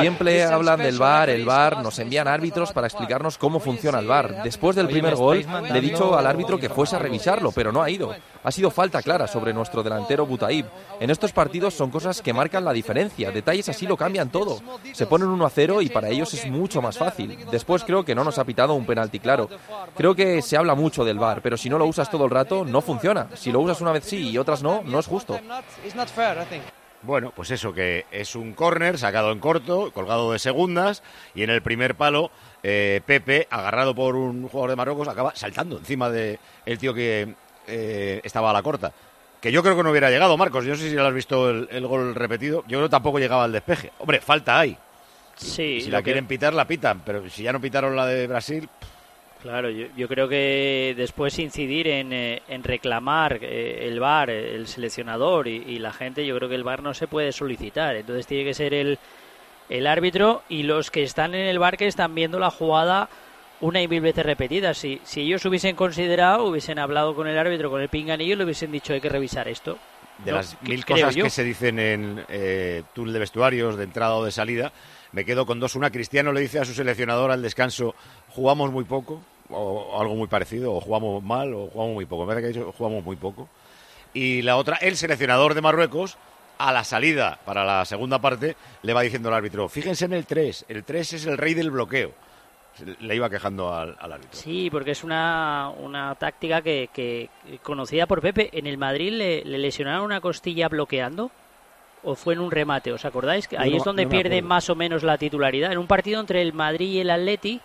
[0.00, 4.44] Siempre hablan del VAR, el VAR, nos envían árbitros para explicarnos cómo funciona el VAR.
[4.44, 7.72] Después del primer ¿me gol le he dicho al árbitro que fuese a revisarlo, pero
[7.72, 8.14] no ha ido.
[8.44, 10.66] Ha sido falta clara sobre nuestro delantero Butaib.
[11.00, 14.60] En estos partidos son cosas que marcan la diferencia, detalles así lo cambian todo.
[14.92, 17.36] Se ponen 1 a 0 y para ellos es mucho más fácil.
[17.50, 19.48] Después creo que no nos ha pitado un penalti claro.
[19.96, 22.64] Creo que se habla mucho del VAR, pero si no lo usas todo el rato
[22.64, 23.26] no funciona.
[23.34, 25.40] Si lo usas una vez sí y otras no, no es justo.
[27.06, 31.02] Bueno, pues eso, que es un córner sacado en corto, colgado de segundas,
[31.34, 32.30] y en el primer palo,
[32.62, 37.34] eh, Pepe, agarrado por un jugador de Marruecos, acaba saltando encima de el tío que
[37.68, 38.92] eh, estaba a la corta.
[39.40, 40.64] Que yo creo que no hubiera llegado, Marcos.
[40.64, 42.62] Yo no sé si lo has visto el, el gol repetido.
[42.62, 43.92] Yo creo que tampoco llegaba al despeje.
[43.98, 44.76] Hombre, falta hay.
[45.36, 47.02] Sí, si la que- quieren pitar, la pitan.
[47.04, 48.68] Pero si ya no pitaron la de Brasil,
[49.42, 54.54] Claro, yo, yo creo que después incidir en, eh, en reclamar eh, el VAR, eh,
[54.54, 57.94] el seleccionador y, y la gente, yo creo que el VAR no se puede solicitar.
[57.96, 58.98] Entonces tiene que ser el,
[59.68, 63.08] el árbitro y los que están en el VAR que están viendo la jugada
[63.60, 64.74] una y mil veces repetida.
[64.74, 68.44] Si, si ellos hubiesen considerado, hubiesen hablado con el árbitro, con el pinganillo, y le
[68.44, 69.78] hubiesen dicho hay que revisar esto.
[70.24, 71.24] de No, las mil cosas yo.
[71.24, 74.72] que se dicen en eh, túnel de vestuarios, de entrada o de salida,
[75.12, 75.74] me quedo con dos.
[75.74, 77.94] Una, Cristiano le dice a su seleccionador al descanso,
[78.36, 82.24] jugamos muy poco, o, algo muy parecido, o jugamos mal, o jugamos muy poco.
[82.24, 83.48] Me parece que ha dicho, jugamos muy poco.
[84.12, 86.18] Y la otra, el seleccionador de Marruecos,
[86.58, 90.26] a la salida para la segunda parte, le va diciendo al árbitro, fíjense en el
[90.26, 92.12] 3, el 3 es el rey del bloqueo.
[93.00, 94.38] Le iba quejando al, al árbitro.
[94.38, 97.30] Sí, porque es una, una táctica que, que
[97.62, 98.50] conocida por Pepe.
[98.52, 101.30] En el Madrid le, le lesionaron una costilla bloqueando
[102.04, 103.48] o fue en un remate, ¿os acordáis?
[103.56, 104.48] Ahí no es donde no pierde acuerdo.
[104.48, 105.72] más o menos la titularidad.
[105.72, 107.62] En un partido entre el Madrid y el Atleti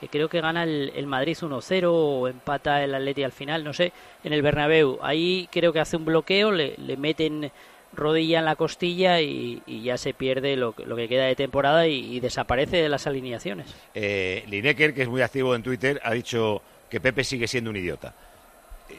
[0.00, 3.72] que creo que gana el, el Madrid 1-0 o empata el Atleti al final, no
[3.72, 3.92] sé,
[4.24, 4.98] en el Bernabéu.
[5.02, 7.50] Ahí creo que hace un bloqueo, le, le meten
[7.96, 12.20] rodilla en la costilla y, ya se pierde lo, lo que queda de temporada y,
[12.20, 13.74] desaparece de las alineaciones.
[13.94, 17.76] Eh, Lineker, que es muy activo en Twitter, ha dicho que Pepe sigue siendo un
[17.76, 18.14] idiota.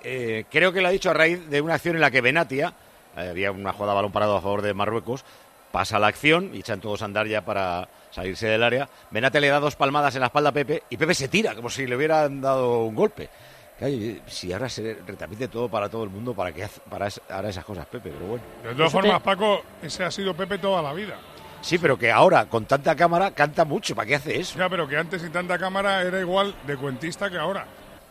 [0.04, 2.74] Eh, creo que lo ha dicho a raíz de una acción en la que Benatia,
[3.16, 5.24] eh, había una jugada balón parado a favor de Marruecos,
[5.72, 8.90] pasa la acción y echan todos a andar ya para salirse del área.
[9.12, 11.70] Benatia le da dos palmadas en la espalda a Pepe y Pepe se tira como
[11.70, 13.30] si le hubieran dado un golpe.
[13.80, 17.50] Y si ahora se repite todo para todo el mundo, ¿para qué hace- para ahora
[17.50, 18.10] esas cosas, Pepe?
[18.10, 18.44] Pero bueno.
[18.64, 21.16] De todas formas, Paco, ese ha sido Pepe toda la vida.
[21.62, 23.94] Sí, pero que ahora, con tanta cámara, canta mucho.
[23.96, 24.58] ¿Para qué hace eso?
[24.58, 27.66] Ya, pero que antes sin tanta cámara era igual de cuentista que ahora.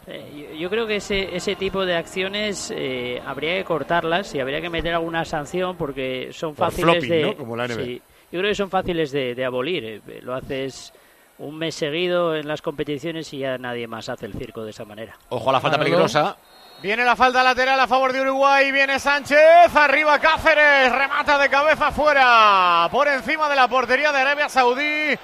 [0.07, 4.40] Eh, yo, yo creo que ese, ese tipo de acciones eh, habría que cortarlas y
[4.40, 7.23] habría que meter alguna sanción porque son Por fáciles flopping, de.
[7.23, 7.37] ¿no?
[7.37, 7.85] Como la NBA.
[7.85, 9.85] Sí, yo creo que son fáciles de, de abolir.
[9.85, 10.93] eh, Lo haces
[11.39, 14.85] un mes seguido en las competiciones y ya nadie más hace el circo de esa
[14.85, 15.17] manera.
[15.29, 16.37] Ojo a la falta peligrosa.
[16.83, 21.91] Viene la falta lateral a favor de Uruguay, viene Sánchez, arriba Cáceres, remata de cabeza
[21.91, 25.15] fuera, por encima de la portería de Arabia Saudí.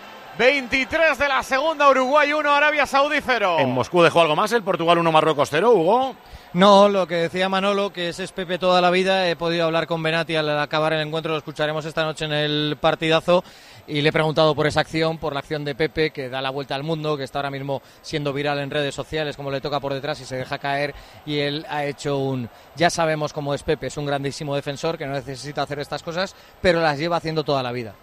[0.42, 3.58] 23 de la segunda, Uruguay 1, Arabia Saudí 0.
[3.60, 6.16] En Moscú dejó algo más el Portugal 1, Marruecos 0, Hugo.
[6.54, 9.28] No, lo que decía Manolo, que ese es Pepe toda la vida.
[9.28, 12.76] He podido hablar con Benati al acabar el encuentro, lo escucharemos esta noche en el
[12.80, 13.44] partidazo.
[13.86, 16.50] Y le he preguntado por esa acción, por la acción de Pepe, que da la
[16.50, 19.78] vuelta al mundo, que está ahora mismo siendo viral en redes sociales, como le toca
[19.78, 20.92] por detrás y se deja caer.
[21.24, 22.50] Y él ha hecho un.
[22.74, 26.34] Ya sabemos cómo es Pepe, es un grandísimo defensor que no necesita hacer estas cosas,
[26.60, 27.94] pero las lleva haciendo toda la vida.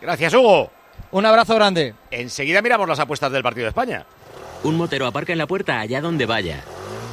[0.00, 0.70] Gracias, Hugo.
[1.10, 1.94] Un abrazo grande.
[2.10, 4.06] Enseguida miramos las apuestas del partido de España.
[4.62, 6.64] Un motero aparca en la puerta allá donde vaya.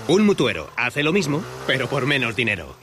[0.07, 2.75] Un mutuero hace lo mismo, pero por menos dinero.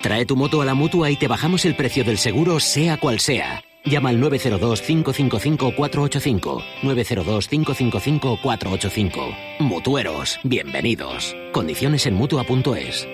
[0.00, 3.18] Trae tu moto a la mutua y te bajamos el precio del seguro, sea cual
[3.20, 3.62] sea.
[3.84, 6.62] Llama al 902-555-485.
[6.82, 9.60] 902-555-485.
[9.60, 11.36] Mutueros, bienvenidos.
[11.52, 13.06] Condiciones en mutua.es.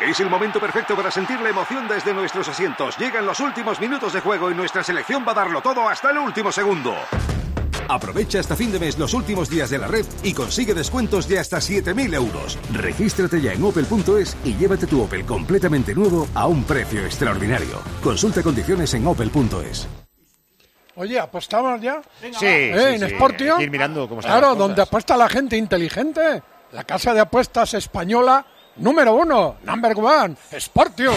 [0.00, 2.98] Es el momento perfecto para sentir la emoción desde nuestros asientos.
[2.98, 6.18] Llegan los últimos minutos de juego y nuestra selección va a darlo todo hasta el
[6.18, 6.94] último segundo.
[7.88, 11.38] Aprovecha hasta fin de mes los últimos días de la red y consigue descuentos de
[11.38, 12.58] hasta 7.000 euros.
[12.72, 17.80] Regístrate ya en opel.es y llévate tu Opel completamente nuevo a un precio extraordinario.
[18.02, 19.88] Consulta condiciones en opel.es.
[20.96, 22.02] Oye, ¿apostamos ya?
[22.20, 22.96] Sí, ¿Eh?
[22.98, 23.14] sí, ¿En sí.
[23.14, 23.60] Sportio?
[23.60, 26.42] Ir mirando cómo están Claro, donde apuesta la gente inteligente.
[26.72, 28.44] La casa de apuestas española
[28.78, 31.14] número uno, number one, Sportium.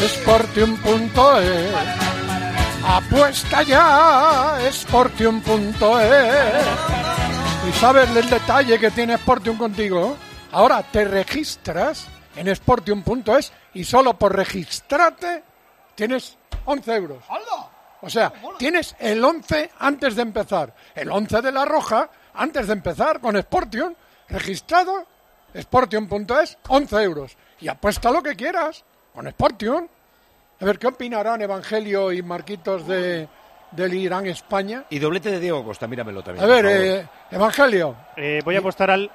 [0.00, 1.74] Sportium.es.
[2.84, 6.66] Apuesta ya, Sportium.es.
[7.68, 10.16] ¿Y sabes el detalle que tiene Sportium contigo?
[10.52, 15.42] Ahora te registras en Sportium.es y solo por registrarte
[15.94, 17.24] tienes 11 euros.
[18.00, 20.72] O sea, tienes el 11 antes de empezar.
[20.94, 23.94] El 11 de la roja antes de empezar con Sportium,
[24.28, 25.04] registrado,
[25.56, 27.36] Sportium.es, 11 euros.
[27.60, 28.84] Y apuesta lo que quieras
[29.14, 29.86] con Sportium.
[30.60, 33.28] A ver, ¿qué opinarán Evangelio y Marquitos de,
[33.70, 34.84] del Irán-España?
[34.90, 36.44] Y doblete de Diego Costa, míramelo también.
[36.44, 37.94] A ver, eh, Evangelio.
[38.16, 39.10] Eh, voy a apostar al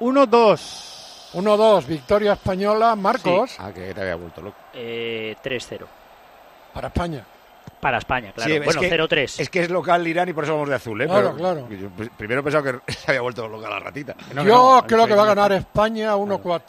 [0.00, 1.32] 1-2.
[1.34, 2.94] 1-2, victoria española.
[2.96, 4.56] Marcos, Ah, que te había vuelto loco.
[4.72, 5.86] Eh, 3-0.
[6.72, 7.24] para España.
[7.86, 8.50] Para España, claro.
[8.50, 9.38] Sí, es bueno, que- 0-3.
[9.38, 11.06] Es que es local Irán y por eso vamos de azul, ¿eh?
[11.06, 11.68] Claro, Pero claro.
[11.70, 14.16] yo pr- primero he pensado que se había vuelto loca la ratita.
[14.44, 16.60] Yo creo que va a ganar España 1-4.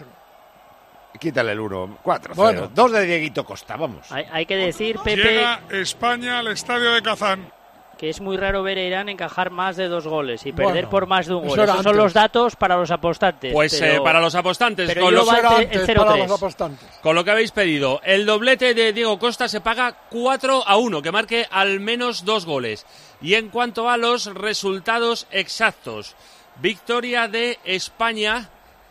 [1.20, 2.60] Quítale el 1, 4, Bueno.
[2.66, 2.72] 0.
[2.76, 4.12] Dos de Dieguito Costa, vamos.
[4.12, 7.52] Hay, hay que decir, Pepe, Llega España al estadio de Kazán.
[7.98, 10.90] Que es muy raro ver a Irán encajar más de dos goles y Bueno, perder
[10.90, 11.58] por más de un gol.
[11.58, 11.96] son antes.
[11.96, 13.52] los datos para los apostantes.
[13.54, 16.32] Pues eh, para los apostantes, pero con, los- te- el 0-3.
[16.32, 16.88] apostantes.
[17.02, 21.02] con lo que habéis pedido, el doblete de Diego Costa se paga 4 a 1,
[21.02, 22.86] que marque al menos dos goles.
[23.22, 26.16] Y en cuanto a los resultados exactos,
[26.62, 28.50] victoria de España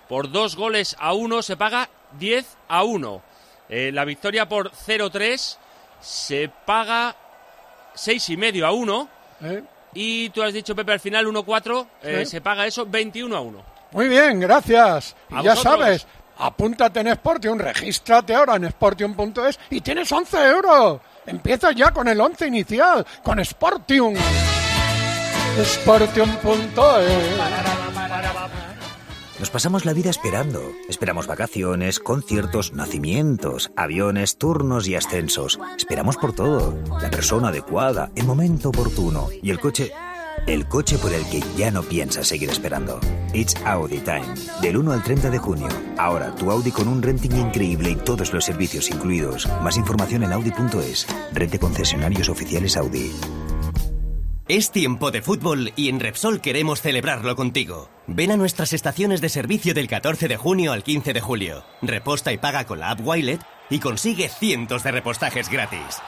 [0.09, 1.89] por dos goles a 1 se paga
[2.19, 3.23] 10 a 1.
[3.69, 5.59] Eh, la victoria por 0-3
[6.01, 7.17] se paga
[7.97, 9.09] seis y medio a 1.
[9.43, 9.63] ¿Eh?
[9.95, 12.33] Y tú has dicho, Pepe, al final 1-4, eh, Sí.
[12.33, 13.63] se paga eso 21 a 1.
[13.93, 15.17] Muy bien, gracias.
[15.31, 15.63] Y ya vosotros.
[15.63, 16.07] sabes,
[16.39, 21.01] apúntate en Sportium, regístrate ahora en Sportium.es y tienes 11 euros.
[21.25, 24.15] Empieza ya con el 11 inicial, con Sportium.
[25.65, 28.06] Sportium.es.
[29.39, 30.63] Nos pasamos la vida esperando.
[30.89, 35.59] Esperamos vacaciones, conciertos, nacimientos, aviones, turnos y ascensos.
[35.77, 36.75] Esperamos por todo.
[37.03, 39.29] La persona adecuada, el momento oportuno.
[39.43, 39.93] Y el coche...
[40.47, 43.01] El coche por el que ya no piensas seguir esperando.
[43.33, 44.27] It's Audi Time.
[44.63, 45.69] Del 1 al 30 de junio.
[45.99, 49.49] Ahora, tu Audi con un renting increíble y todos los servicios incluidos.
[49.63, 51.07] Más información en Audi.es.
[51.33, 53.13] Red de concesionarios oficiales Audi.
[54.49, 57.89] Es tiempo de fútbol y en Repsol queremos celebrarlo contigo.
[58.07, 61.65] Ven a nuestras estaciones de servicio del 14 de junio al 15 de julio.
[61.83, 66.01] Reposta y paga con la app Wilet y consigue cientos de repostajes gratis.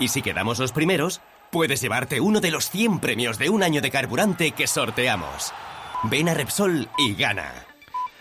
[0.00, 1.20] Y si quedamos los primeros,
[1.52, 5.52] puedes llevarte uno de los 100 premios de un año de carburante que sorteamos.
[6.02, 7.64] Ven a Repsol y gana.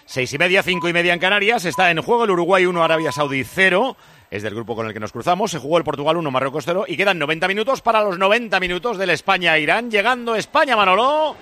[0.06, 1.66] Seis y media, cinco y media en Canarias.
[1.66, 3.98] Está en juego el Uruguay 1, Arabia Saudí 0.
[4.34, 5.52] Es del grupo con el que nos cruzamos.
[5.52, 6.86] Se jugó el Portugal 1, Marruecos 0.
[6.88, 9.92] Y quedan 90 minutos para los 90 minutos del España-Irán.
[9.92, 11.36] Llegando España, Manolo.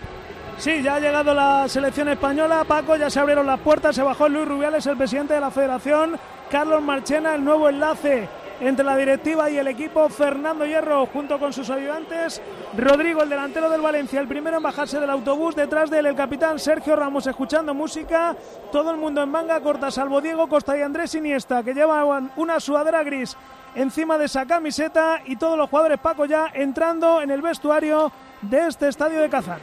[0.57, 2.65] Sí, ya ha llegado la selección española.
[2.67, 3.95] Paco, ya se abrieron las puertas.
[3.95, 6.19] Se bajó Luis Rubiales, el presidente de la federación.
[6.49, 8.27] Carlos Marchena, el nuevo enlace
[8.61, 10.07] entre la directiva y el equipo.
[10.09, 12.41] Fernando Hierro junto con sus ayudantes.
[12.77, 15.55] Rodrigo, el delantero del Valencia, el primero en bajarse del autobús.
[15.55, 18.35] Detrás de él el capitán Sergio Ramos escuchando música.
[18.71, 22.59] Todo el mundo en manga corta, salvo Diego Costa y Andrés Iniesta, que llevaban una
[22.59, 23.35] sudadera gris
[23.75, 25.21] encima de esa camiseta.
[25.25, 29.59] Y todos los jugadores Paco ya entrando en el vestuario de este estadio de Kazán.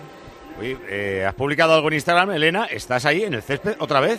[0.60, 2.64] Eh, ¿Has publicado algo en Instagram, Elena?
[2.64, 4.18] ¿Estás ahí en el césped otra vez?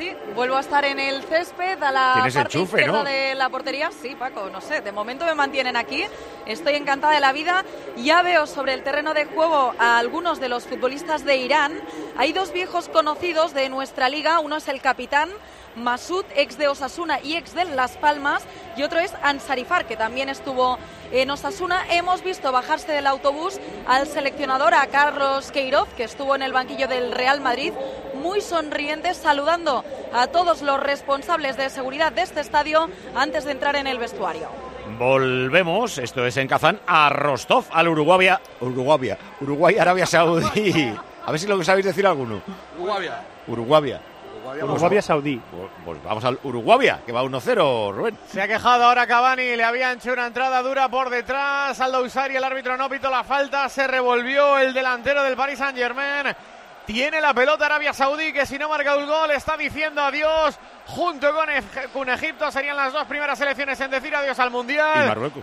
[0.00, 3.04] Sí, vuelvo a estar en el césped, a la parte enchufe, izquierda ¿no?
[3.04, 3.90] de la portería.
[3.92, 6.06] Sí, Paco, no sé, de momento me mantienen aquí.
[6.46, 7.66] Estoy encantada de la vida.
[7.98, 11.78] Ya veo sobre el terreno de juego a algunos de los futbolistas de Irán.
[12.16, 14.40] Hay dos viejos conocidos de nuestra liga.
[14.40, 15.28] Uno es el capitán
[15.76, 18.44] Masud, ex de Osasuna y ex de Las Palmas,
[18.76, 20.78] y otro es Ansarifar, que también estuvo
[21.12, 21.84] en Osasuna.
[21.90, 26.88] Hemos visto bajarse del autobús al seleccionador, a Carlos Queiroz, que estuvo en el banquillo
[26.88, 27.72] del Real Madrid,
[28.14, 33.76] muy sonriente, saludando a todos los responsables de seguridad de este estadio antes de entrar
[33.76, 34.48] en el vestuario.
[34.98, 38.28] Volvemos, esto es en Kazán, a Rostov, al Uruguay,
[38.60, 40.92] Uruguay, Uruguay, Arabia Saudí.
[41.24, 42.42] A ver si lo sabéis decir alguno.
[42.76, 43.08] Uruguay.
[43.46, 44.00] Uruguay.
[44.64, 45.40] Uruguay Saudí.
[45.50, 48.18] Pues, pues vamos al Uruguay, que va 1-0, Rubén.
[48.28, 51.80] Se ha quejado ahora Cavani, le habían hecho una entrada dura por detrás.
[51.80, 55.76] Aldo Usari, el árbitro no pitó la falta, se revolvió el delantero del Paris Saint
[55.76, 56.34] Germain.
[56.86, 60.58] Tiene la pelota Arabia Saudí, que si no marca un gol está diciendo adiós.
[60.86, 65.04] Junto con, Eg- con Egipto serían las dos primeras selecciones en decir adiós al Mundial.
[65.04, 65.42] Y Marruecos.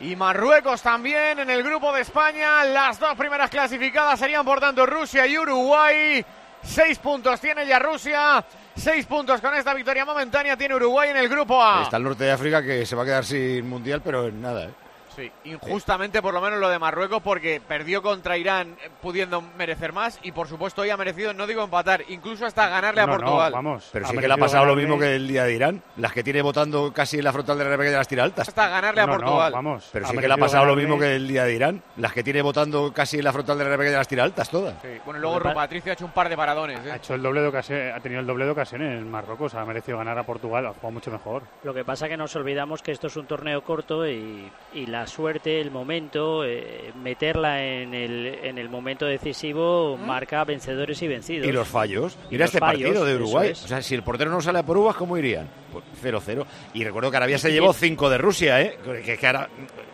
[0.00, 2.64] Y Marruecos también en el grupo de España.
[2.64, 6.22] Las dos primeras clasificadas serían, por tanto, Rusia y Uruguay.
[6.62, 8.44] Seis puntos tiene ya Rusia.
[8.74, 11.82] Seis puntos con esta victoria momentánea tiene Uruguay en el grupo A.
[11.82, 14.64] Está el norte de África que se va a quedar sin mundial, pero en nada.
[14.64, 14.70] ¿eh?
[15.14, 19.92] Sí, injustamente por lo menos lo de Marruecos porque perdió contra Irán eh, pudiendo merecer
[19.92, 23.12] más y por supuesto hoy ha merecido, no digo empatar, incluso hasta ganarle a No,
[23.12, 23.52] no, Portugal.
[23.52, 23.88] vamos.
[23.92, 25.82] Pero sí que le ha pasado lo mismo que el día de Irán.
[25.96, 28.48] Las que tiene votando casi en la frontal de la Rebeca de las tira altas.
[28.48, 29.52] Hasta ganarle a No, no, Portugal.
[29.52, 29.88] vamos.
[29.92, 31.82] Pero sí que le ha pasado lo mismo que el día de Irán.
[31.96, 34.48] Las que tiene votando casi en la frontal de la Rebeca de las tira altas
[34.48, 34.74] todas.
[34.82, 36.78] Sí, Bueno, luego Patricio ha hecho un par de paradones.
[36.86, 36.92] ¿eh?
[36.92, 39.64] Ha hecho el doble de ocasiones, ha tenido el doble de ocasiones en Marruecos, ha
[39.64, 41.42] merecido ganar a Portugal, ha jugado mucho mejor.
[41.62, 45.01] Lo que pasa que nos olvidamos que esto es un torneo corto y, y la
[45.06, 51.46] suerte, el momento, eh, meterla en el, en el momento decisivo marca vencedores y vencidos.
[51.46, 52.16] Y los fallos.
[52.28, 53.50] Y Mira los este fallos, partido de Uruguay.
[53.50, 53.64] es.
[53.64, 55.48] O sea, si el portero no sale a por uvas, ¿cómo irían?
[55.72, 56.44] Pues 0-0.
[56.74, 58.78] Y recuerdo que Arabia se llevó 5 de Rusia, ¿eh?
[59.04, 59.48] Que, que ahora,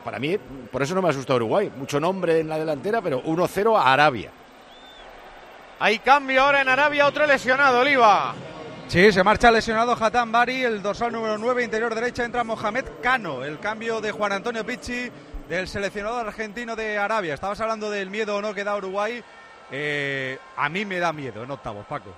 [0.05, 0.37] para mí,
[0.71, 1.71] por eso no me asusta Uruguay.
[1.77, 4.31] Mucho nombre en la delantera, pero 1-0 a Arabia.
[5.81, 8.35] Hay cambio ahora en Arabia, otro lesionado, Oliva.
[8.89, 13.45] Sí, se marcha lesionado Hatam Bari, el dorsal número 9, interior derecha, entra Mohamed Cano,
[13.45, 15.11] el cambio de Juan Antonio Pizzi,
[15.49, 17.35] del seleccionador argentino de Arabia.
[17.35, 19.23] Estabas hablando del miedo o no que da Uruguay.
[19.71, 22.15] Eh, a mí me da miedo en octavos, Paco.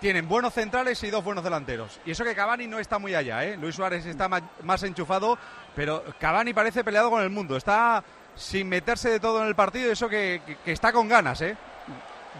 [0.00, 1.98] Tienen buenos centrales y dos buenos delanteros.
[2.04, 3.56] Y eso que Cavani no está muy allá, ¿eh?
[3.56, 5.38] Luis Suárez está más enchufado,
[5.74, 7.56] pero Cavani parece peleado con el mundo.
[7.56, 8.04] Está
[8.36, 11.56] sin meterse de todo en el partido eso que, que- que está con ganas, ¿eh?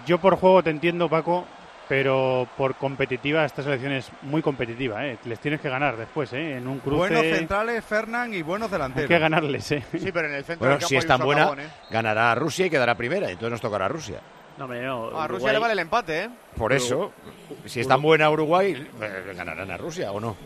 [0.06, 1.46] Yo por juego te entiendo, Paco,
[1.88, 5.18] pero por competitiva, esta selección es muy competitiva, ¿eh?
[5.24, 6.56] Les tienes que ganar después, ¿eh?
[6.58, 9.08] En un cruce Buenos centrales, Fernán, y buenos hay delanteros.
[9.08, 9.84] que ganarles, ¿eh?
[9.98, 11.68] Sí, pero en el centro Bueno, del campo si hay es tan buena, ¿eh?
[11.90, 13.26] ganará a Rusia y quedará primera.
[13.28, 14.20] Entonces nos tocará a Rusia.
[14.58, 15.18] No, hombre, no.
[15.18, 16.30] A Rusia le vale el empate, ¿eh?
[16.56, 17.12] Por eso,
[17.64, 20.36] si es tan buena Uruguay, eh, ganarán a Rusia o no.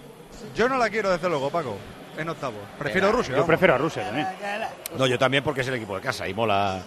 [0.54, 1.76] Yo no la quiero, desde luego, Paco,
[2.18, 2.60] en octavos.
[2.78, 3.30] Prefiero Venga, Rusia.
[3.32, 3.46] Yo vamos.
[3.48, 4.26] prefiero a Rusia también.
[4.98, 6.82] No, yo también porque es el equipo de casa y mola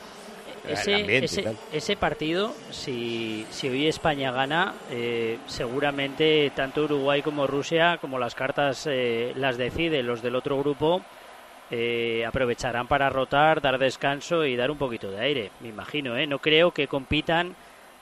[0.67, 7.97] Ese, ese, ese partido, si, si hoy España gana, eh, seguramente tanto Uruguay como Rusia,
[8.01, 11.01] como las cartas eh, las deciden los del otro grupo,
[11.71, 16.15] eh, aprovecharán para rotar, dar descanso y dar un poquito de aire, me imagino.
[16.17, 16.27] ¿eh?
[16.27, 17.55] No creo que compitan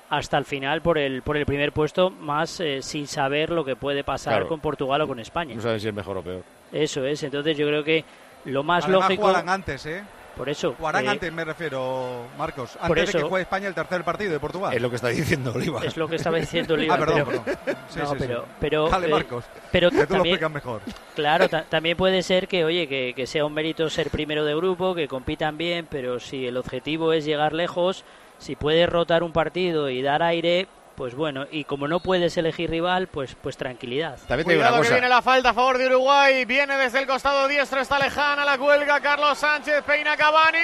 [0.09, 3.75] hasta el final por el, por el primer puesto, más eh, sin saber lo que
[3.75, 4.47] puede pasar Claro.
[4.47, 5.55] con Portugal o con España.
[5.55, 6.43] No saben si es mejor o peor.
[6.71, 8.03] Eso es, entonces yo creo que
[8.45, 9.27] lo más Además lógico...
[9.29, 10.03] antes, ¿eh?
[10.35, 10.73] Por eso.
[10.77, 12.71] Jugarán eh, antes, me refiero, Marcos.
[12.71, 14.73] por Antes de que eso- juegue España el tercer partido de Portugal.
[14.73, 15.81] Es lo que está diciendo Oliva.
[15.85, 16.95] Es lo que estaba diciendo Oliva.
[16.95, 17.77] Ah, perdón, pero, perdón.
[17.89, 18.17] Sí, no, sí, sí.
[18.19, 20.81] pero, pero, Dale, eh, Marcos, pero que tú lo también, explicas mejor.
[21.15, 24.55] Claro, ta- también puede ser que, oye, que, que sea un mérito ser primero de
[24.55, 28.03] grupo, que compitan bien, pero si el objetivo es llegar lejos,
[28.39, 32.69] si puedes rotar un partido y dar aire, pues bueno, y como no puedes elegir
[32.69, 34.17] rival, pues, pues tranquilidad.
[34.27, 34.93] También te digo Cuidado una que cosa.
[34.95, 36.45] viene la falta a favor de Uruguay.
[36.45, 38.99] Viene desde el costado diestro, está lejana la cuelga.
[38.99, 40.57] Carlos Sánchez, peina Cavani.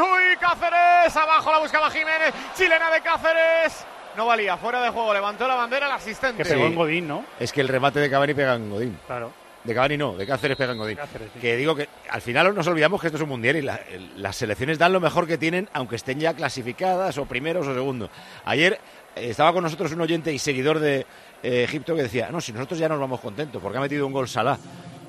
[0.00, 1.16] Uy, Cáceres.
[1.16, 2.32] Abajo la buscaba Jiménez.
[2.56, 3.84] Chilena de Cáceres.
[4.16, 5.14] No valía, fuera de juego.
[5.14, 6.42] Levantó la bandera el asistente.
[6.42, 7.24] Que pegó en Godín, ¿no?
[7.38, 8.98] Es que el remate de Cavani pega en Godín.
[9.06, 9.32] Claro.
[9.64, 10.96] De Cavani no, de Cáceres pega en Godín.
[10.96, 11.40] Cáceres, sí.
[11.40, 14.22] Que digo que al final nos olvidamos que esto es un mundial y la- el-
[14.22, 18.08] las selecciones dan lo mejor que tienen, aunque estén ya clasificadas o primeros o segundos.
[18.44, 18.80] Ayer
[19.16, 21.06] estaba con nosotros un oyente y seguidor de
[21.42, 24.12] eh, Egipto que decía, no, si nosotros ya nos vamos contentos porque ha metido un
[24.12, 24.58] gol Salah.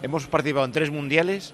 [0.01, 1.53] Hemos participado en tres mundiales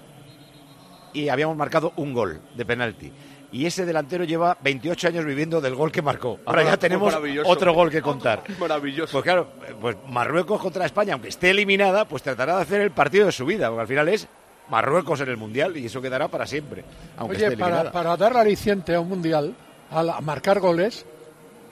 [1.12, 3.12] y habíamos marcado un gol de penalti.
[3.52, 6.40] Y ese delantero lleva 28 años viviendo del gol que marcó.
[6.44, 7.14] Ahora ya Marav- tenemos
[7.46, 8.42] otro gol que contar.
[8.58, 9.12] Maravilloso.
[9.12, 9.48] Pues claro,
[9.80, 13.46] pues Marruecos contra España, aunque esté eliminada, pues tratará de hacer el partido de su
[13.46, 14.28] vida, porque al final es
[14.68, 16.84] Marruecos en el Mundial y eso quedará para siempre,
[17.16, 19.54] aunque Oye, esté para, para dar aliciente a un mundial,
[19.90, 21.06] a, la- a marcar goles,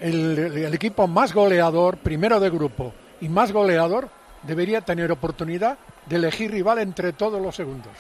[0.05, 4.09] el, el equipo más goleador, primero de grupo y más goleador,
[4.43, 7.93] debería tener oportunidad de elegir rival entre todos los segundos.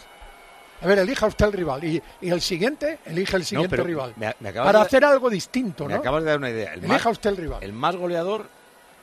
[0.82, 4.12] A ver, elija usted el rival y, y el siguiente, elige el siguiente rival.
[4.16, 6.00] me- me para de- hacer algo distinto, Me ¿no?
[6.00, 6.74] acabas de dar una idea.
[6.74, 7.62] El Elija más, usted el rival.
[7.62, 8.46] el más goleador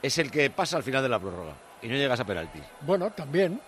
[0.04, 2.62] es el que pasa al final de la prórroga y no llegas a penaltis.
[2.82, 3.60] Bueno, también.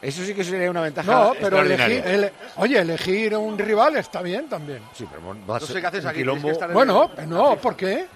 [0.00, 4.22] Eso sí que sería una ventaja No, pero elegir, ele- oye, elegir un rival está
[4.22, 4.80] bien también.
[4.94, 6.40] Sí, pero va a No sé qué haces aquí, quilombo.
[6.40, 8.06] tienes que estar en Bueno, no, ¿por qué?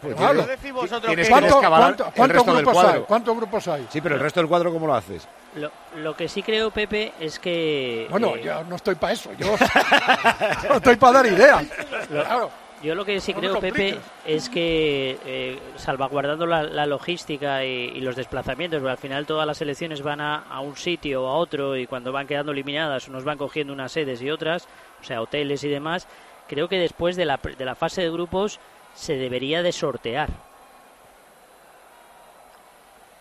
[0.00, 0.32] Pues Claro.
[0.32, 2.82] tienes- ¿Qué decís vosotros tienes que- que ¿Cuánto- descabalar cuánto- el cuántos resto del grupos
[2.82, 2.98] cuadro.
[3.00, 3.04] hay?
[3.06, 3.86] ¿Cuántos grupos hay?
[3.90, 5.28] Sí, pero el resto del cuadro, ¿cómo lo haces?
[5.56, 8.06] Lo, lo que sí creo, Pepe, es que...
[8.10, 9.30] Bueno, eh, yo no estoy para eso.
[9.38, 9.46] Yo
[10.68, 11.64] no estoy para dar ideas.
[12.10, 12.50] Lo- Claro.
[12.82, 17.68] Yo lo que sí No creo, Pepe, es que eh, salvaguardando la, la logística y,
[17.94, 21.28] y los desplazamientos, porque al final todas las selecciones van a, a un sitio o
[21.28, 24.66] a otro y cuando van quedando eliminadas unos van cogiendo unas sedes y otras,
[24.98, 26.08] o sea, hoteles y demás,
[26.48, 28.58] creo que después de la, pr- de la fase de grupos
[28.94, 30.30] se debería de sortear.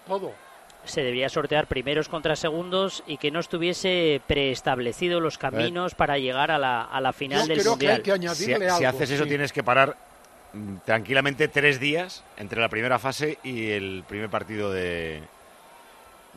[0.08, 0.34] Todo.
[0.86, 6.52] Se debería sortear primeros contra segundos y que no estuviese preestablecido los caminos para llegar
[6.52, 8.02] a la, a la final del Mundial.
[8.34, 9.96] si, si haces eso tienes que parar
[10.54, 15.22] mm, tranquilamente tres días entre la primera fase y el primer partido de...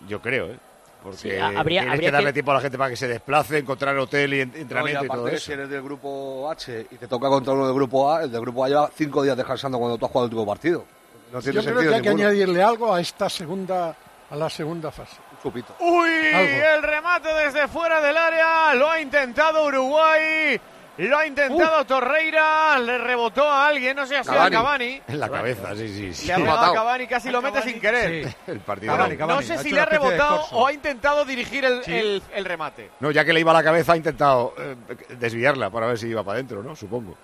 [0.09, 0.59] Yo creo, ¿eh?
[1.03, 3.09] Porque Sí, habría- tienes habría que darle que- tiempo a la gente para que se
[3.09, 5.47] desplace, encontrar hotel y en- No, y entrenamiento y, todo aparte, eso.
[5.47, 8.41] si eres del grupo H y te toca contra uno del grupo A, el del
[8.41, 10.85] grupo A lleva cinco días descansando cuando tú has jugado el último partido.
[11.33, 13.97] No tiene Yo creo sentido que hay que añadirle algo a esta segunda,
[14.31, 15.17] a la segunda fase.
[15.33, 15.75] Un chupito.
[15.81, 16.77] Uy, Algo.
[16.77, 18.75] el remate desde fuera del área.
[18.75, 20.61] Lo ha intentado Uruguay.
[20.99, 22.79] Lo ha intentado Torreira.
[22.79, 23.97] Le rebotó a alguien.
[23.97, 25.01] No sé si ha sido a Cavani.
[25.09, 26.15] En la cabeza, sí, sí.
[26.15, 26.27] sí.
[26.27, 27.07] Le ha pegado a Cavani.
[27.07, 28.35] Casi lo mete sin querer.
[28.47, 28.97] El partido.
[28.97, 29.27] Bueno, no.
[29.37, 32.91] no sé si le ha rebotado o ha intentado dirigir el, el- el remate.
[33.01, 34.77] No, ya que le iba a la cabeza, ha intentado eh,
[35.19, 36.77] desviarla para ver si iba para adentro, ¿no?
[36.77, 37.17] Supongo.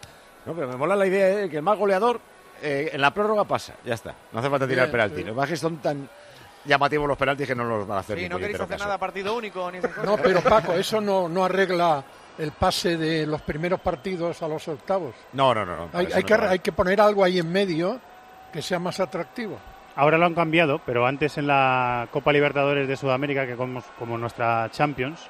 [0.47, 2.21] No, pero me mola la idea de que el más goleador
[2.63, 4.15] eh, en la prórroga pasa, ya está.
[4.33, 5.17] No hace falta tirar Bien, penalti.
[5.17, 5.23] sí.
[5.25, 6.09] Lo que pasa es que son tan
[6.65, 8.85] llamativos los penaltis que no los van a hacer Sí, ni no queréis hacer caso.
[8.85, 10.05] nada partido único ni esas cosas.
[10.05, 12.03] No, pero Paco, eso no, no arregla
[12.39, 15.15] el pase de los primeros partidos a los octavos.
[15.33, 15.77] No, no, no.
[15.77, 18.01] no, Hay, hay que, hay que poner algo ahí en medio
[18.53, 19.59] que sea más atractivo.
[19.97, 24.17] Ahora lo han cambiado, pero antes en la Copa Libertadores de Sudamérica, que como, como
[24.17, 25.29] nuestra Champions,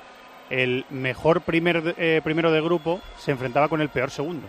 [0.51, 4.47] el mejor primer, eh, primero de grupo se enfrentaba con el peor segundo.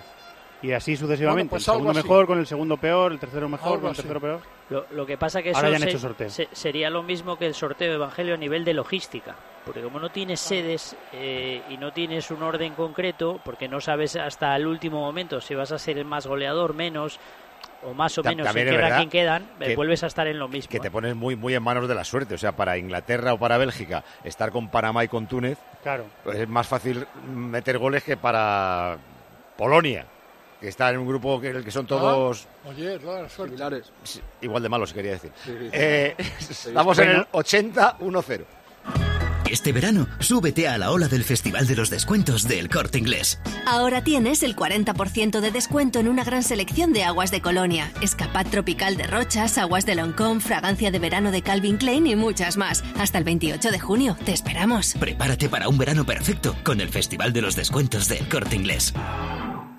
[0.61, 1.49] Y así sucesivamente.
[1.49, 2.01] Bueno, pues el segundo así.
[2.03, 4.01] mejor con el segundo peor, el tercero mejor Algo con el así.
[4.01, 4.39] tercero peor.
[4.69, 6.29] Lo, lo que pasa que eso Ahora ya han se- hecho sorteo.
[6.29, 9.35] se- sería lo mismo que el sorteo de Evangelio a nivel de logística.
[9.65, 14.15] Porque como no tienes sedes eh, y no tienes un orden concreto, porque no sabes
[14.15, 17.19] hasta el último momento si vas a ser el más goleador, menos
[17.83, 20.07] o más o menos en también qué es verdad ranking quedan, eh, que- vuelves a
[20.07, 20.69] estar en lo mismo.
[20.69, 22.35] Que te pones muy, muy en manos de la suerte.
[22.35, 26.05] O sea, para Inglaterra o para Bélgica, estar con Panamá y con Túnez, Claro.
[26.23, 28.97] pues es más fácil meter goles que para
[29.57, 30.05] Polonia,
[30.59, 33.55] que está en un grupo que, en el que son todos Ah, oye, claro, suerte.
[33.55, 33.91] Similares.
[34.03, 35.31] sí, igual de malos, quería decir.
[35.45, 35.69] Sí, sí.
[35.71, 36.15] Eh,
[36.49, 38.45] estamos en el 80-1-0.
[39.49, 43.39] Este verano, súbete a la ola del Festival de los Descuentos del Corte Inglés.
[43.65, 48.45] Ahora tienes el 40% de descuento en una gran selección de aguas de Colonia, escapad
[48.45, 52.83] tropical de Rochas, aguas de Loncón, fragancia de verano de Calvin Klein y muchas más.
[52.99, 54.15] Hasta el 28 de junio.
[54.23, 54.93] Te esperamos.
[54.99, 58.93] Prepárate para un verano perfecto con el Festival de los Descuentos del Corte Inglés.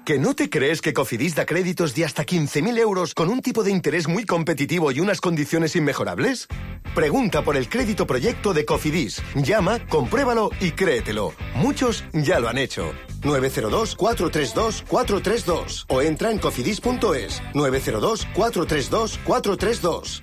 [0.05, 3.63] ¿Que no te crees que Cofidis da créditos de hasta 15.000 euros con un tipo
[3.63, 6.49] de interés muy competitivo y unas condiciones inmejorables?
[6.95, 9.23] Pregunta por el crédito proyecto de Cofidis.
[9.35, 11.35] Llama, compruébalo y créetelo.
[11.55, 12.95] Muchos ya lo han hecho.
[13.21, 20.23] 902-432-432 o entra en cofidis.es 902-432-432.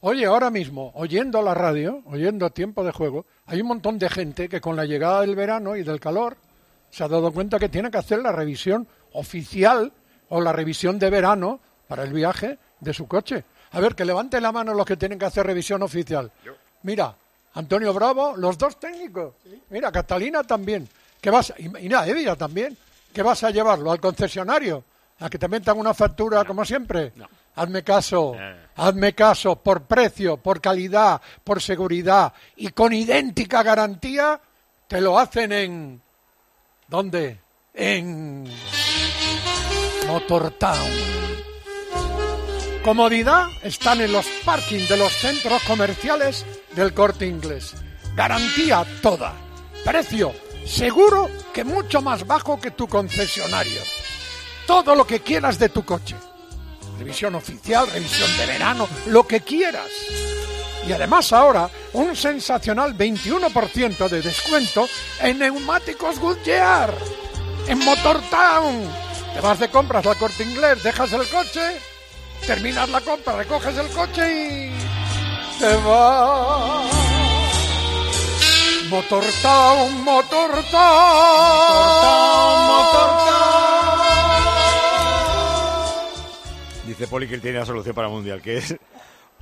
[0.00, 4.48] Oye, ahora mismo, oyendo la radio, oyendo tiempo de juego, hay un montón de gente
[4.48, 6.38] que con la llegada del verano y del calor
[6.90, 9.92] se ha dado cuenta que tiene que hacer la revisión oficial
[10.28, 13.44] o la revisión de verano para el viaje de su coche.
[13.72, 16.30] A ver, que levante la mano los que tienen que hacer revisión oficial.
[16.82, 17.14] Mira,
[17.54, 19.34] Antonio Bravo, los dos técnicos.
[19.70, 20.88] Mira, Catalina también.
[21.20, 21.52] ¿Qué vas?
[21.58, 22.76] Y, y nada, Evia también.
[23.12, 23.90] ¿Qué vas a llevarlo?
[23.90, 24.84] ¿Al concesionario?
[25.20, 27.12] ¿A que te metan una factura como siempre?
[27.54, 28.36] Hazme caso,
[28.76, 34.38] hazme caso, por precio, por calidad, por seguridad y con idéntica garantía,
[34.86, 36.02] te lo hacen en...
[36.88, 37.40] ¿Dónde?
[37.74, 38.44] En...
[40.06, 40.90] Motortown.
[42.84, 47.74] Comodidad están en los parkings de los centros comerciales del corte inglés.
[48.14, 49.34] Garantía toda.
[49.84, 50.32] Precio
[50.66, 53.80] seguro que mucho más bajo que tu concesionario.
[54.66, 56.16] Todo lo que quieras de tu coche.
[56.98, 59.90] Revisión oficial, revisión de verano, lo que quieras.
[60.86, 64.88] Y además ahora un sensacional 21% de descuento
[65.20, 66.94] en neumáticos Goodyear.
[67.66, 69.06] En Motortown.
[69.34, 71.60] Te vas de compras al corte inglés, dejas el coche,
[72.46, 76.86] terminas la compra, recoges el coche y te vas.
[78.88, 80.76] Motortown, Motortown,
[86.86, 88.76] Dice Poli que él tiene la solución para Mundial, que es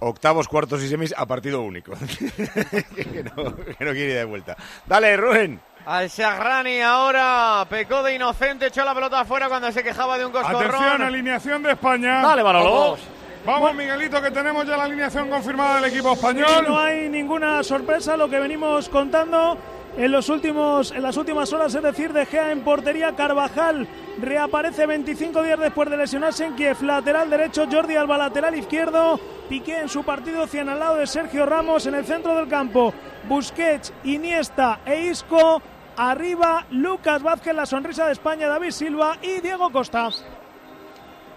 [0.00, 1.92] octavos, cuartos y semis a partido único.
[2.96, 4.56] que, no, que no quiere ir de vuelta.
[4.86, 5.60] Dale, Rubén.
[5.86, 10.32] Al Shahrani ahora pecó de inocente, echó la pelota afuera cuando se quejaba de un
[10.32, 10.74] coscorrón.
[10.74, 12.22] Atención, alineación de España.
[12.22, 12.96] Dale, Manolo.
[13.44, 16.64] Vamos, Miguelito, que tenemos ya la alineación confirmada del equipo español.
[16.66, 19.58] No hay ninguna sorpresa lo que venimos contando
[19.96, 23.86] en los últimos en las últimas horas, es decir, De Gea en portería, Carvajal
[24.20, 29.80] reaparece 25 días después de lesionarse en Kiev, lateral derecho, Jordi Alba lateral izquierdo, Piqué
[29.80, 32.94] en su partido 100 al lado de Sergio Ramos en el centro del campo,
[33.28, 35.60] Busquets, Iniesta e Isco,
[35.96, 40.08] arriba Lucas Vázquez, la sonrisa de España, David Silva y Diego Costa.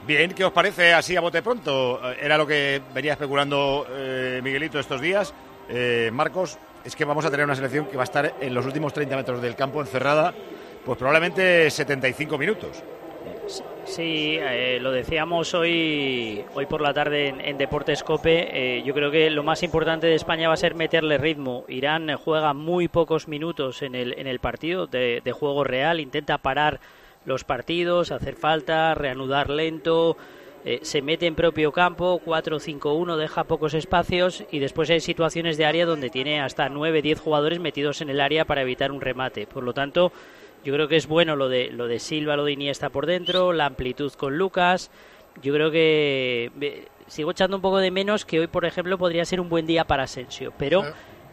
[0.05, 1.99] Bien, ¿qué os parece así a bote pronto?
[2.11, 5.33] Eh, Era lo que venía especulando eh, Miguelito estos días.
[5.67, 6.57] Eh, Marcos,
[6.87, 9.15] es que vamos a tener una selección que va a estar en los últimos 30
[9.17, 10.33] metros del campo encerrada,
[10.85, 12.81] pues probablemente 75 minutos.
[13.83, 18.77] Sí, eh, lo decíamos hoy, hoy por la tarde en, en Deportes Cope.
[18.77, 21.65] eh, yo creo que lo más importante de España va a ser meterle ritmo.
[21.67, 26.37] Irán juega muy pocos minutos en el, en el partido de, de juego real, intenta
[26.37, 26.79] parar
[27.25, 30.15] los partidos, hacer falta, reanudar lento.
[30.69, 35.63] Eh, se mete en propio campo, 4-5-1, deja pocos espacios y después hay situaciones de
[35.63, 39.47] área donde tiene hasta 9-10 jugadores metidos en el área para evitar un remate.
[39.47, 40.11] Por lo tanto,
[40.65, 43.53] yo creo que es bueno lo de lo de Silva, lo de Iniesta por dentro,
[43.53, 44.91] la amplitud con Lucas.
[45.41, 49.23] Yo creo que eh, sigo echando un poco de menos que hoy, por ejemplo, podría
[49.23, 50.51] ser un buen día para Asensio.
[50.57, 50.83] Pero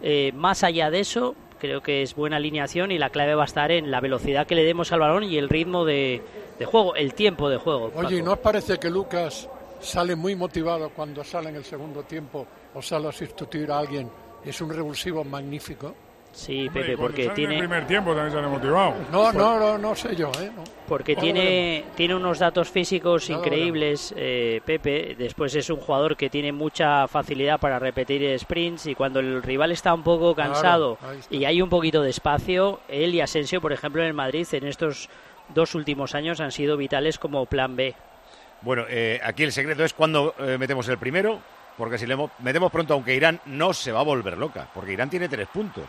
[0.00, 3.46] eh, más allá de eso, creo que es buena alineación y la clave va a
[3.46, 6.22] estar en la velocidad que le demos al balón y el ritmo de,
[6.58, 7.92] de juego, el tiempo de juego.
[7.94, 8.24] Oye, ¿y Paco.
[8.24, 9.48] ¿no os parece que Lucas
[9.80, 14.10] sale muy motivado cuando sale en el segundo tiempo o sale a sustituir a alguien?
[14.44, 15.94] Es un revulsivo magnífico.
[16.36, 18.94] Sí, Hombre, Pepe, porque en tiene el primer tiempo también sale motivado.
[19.12, 20.50] No, no, no, no sé yo, ¿eh?
[20.54, 20.64] No.
[20.88, 25.14] Porque tiene, tiene unos datos físicos increíbles, eh, Pepe.
[25.16, 29.70] Después es un jugador que tiene mucha facilidad para repetir sprints y cuando el rival
[29.70, 30.98] está un poco cansado
[31.30, 34.66] y hay un poquito de espacio, él y Asensio, por ejemplo, en el Madrid en
[34.66, 35.08] estos
[35.54, 37.94] dos últimos años han sido vitales como plan B.
[38.62, 41.38] Bueno, eh, aquí el secreto es cuando eh, metemos el primero,
[41.78, 44.92] porque si le mo- metemos pronto, aunque Irán no se va a volver loca, porque
[44.92, 45.84] Irán tiene tres puntos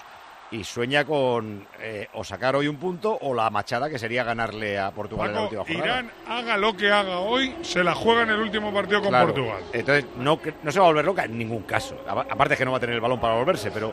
[0.52, 4.78] y sueña con eh, o sacar hoy un punto o la machada que sería ganarle
[4.78, 5.86] a Portugal en la última jornada.
[5.86, 9.26] Irán, haga lo que haga hoy, se la juega en el último partido con Claro.
[9.28, 9.64] Portugal.
[9.74, 11.98] Entonces, no, no se va a volver loca en ningún caso.
[12.08, 13.92] A- Aparte que no va a tener el balón para volverse, pero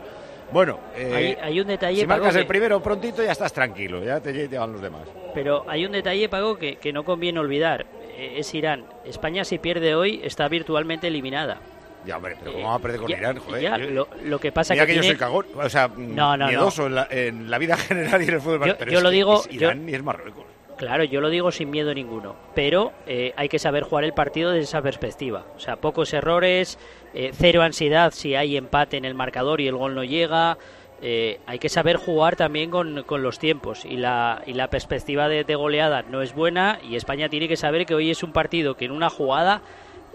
[0.52, 0.78] bueno.
[0.94, 4.04] eh, Hay- hay un detalle, Si marcas Paco, el que- primero prontito, ya estás tranquilo,
[4.04, 5.02] ya te llevan los demás.
[5.34, 7.86] Pero hay un detalle, Pago, que, que no conviene olvidar.
[8.14, 8.84] Eh, es Irán.
[9.06, 11.60] España, si pierde hoy, está virtualmente eliminada.
[12.04, 13.38] Ya, hombre, pero ¿cómo va a perder con ya- Irán?
[13.38, 15.88] Joder, ya, yo- lo, lo que pasa Mira que que yo soy cagón, o sea,
[15.96, 16.46] No, no, no.
[16.48, 18.66] miedoso En, la, en la vida general y en el fútbol.
[18.68, 20.44] Yo- pero yo es lo que digo- es Irán yo- y es Marruecos.
[20.78, 24.50] Claro, yo lo digo sin miedo ninguno, pero eh, hay que saber jugar el partido
[24.50, 25.44] desde esa perspectiva.
[25.54, 26.76] O sea, pocos errores,
[27.14, 30.58] eh, cero ansiedad si hay empate en el marcador y el gol no llega.
[31.04, 35.28] Eh, hay que saber jugar también con, con los tiempos y la, y la perspectiva
[35.28, 38.32] de, de goleada no es buena y España tiene que saber que hoy es un
[38.32, 39.62] partido que en una jugada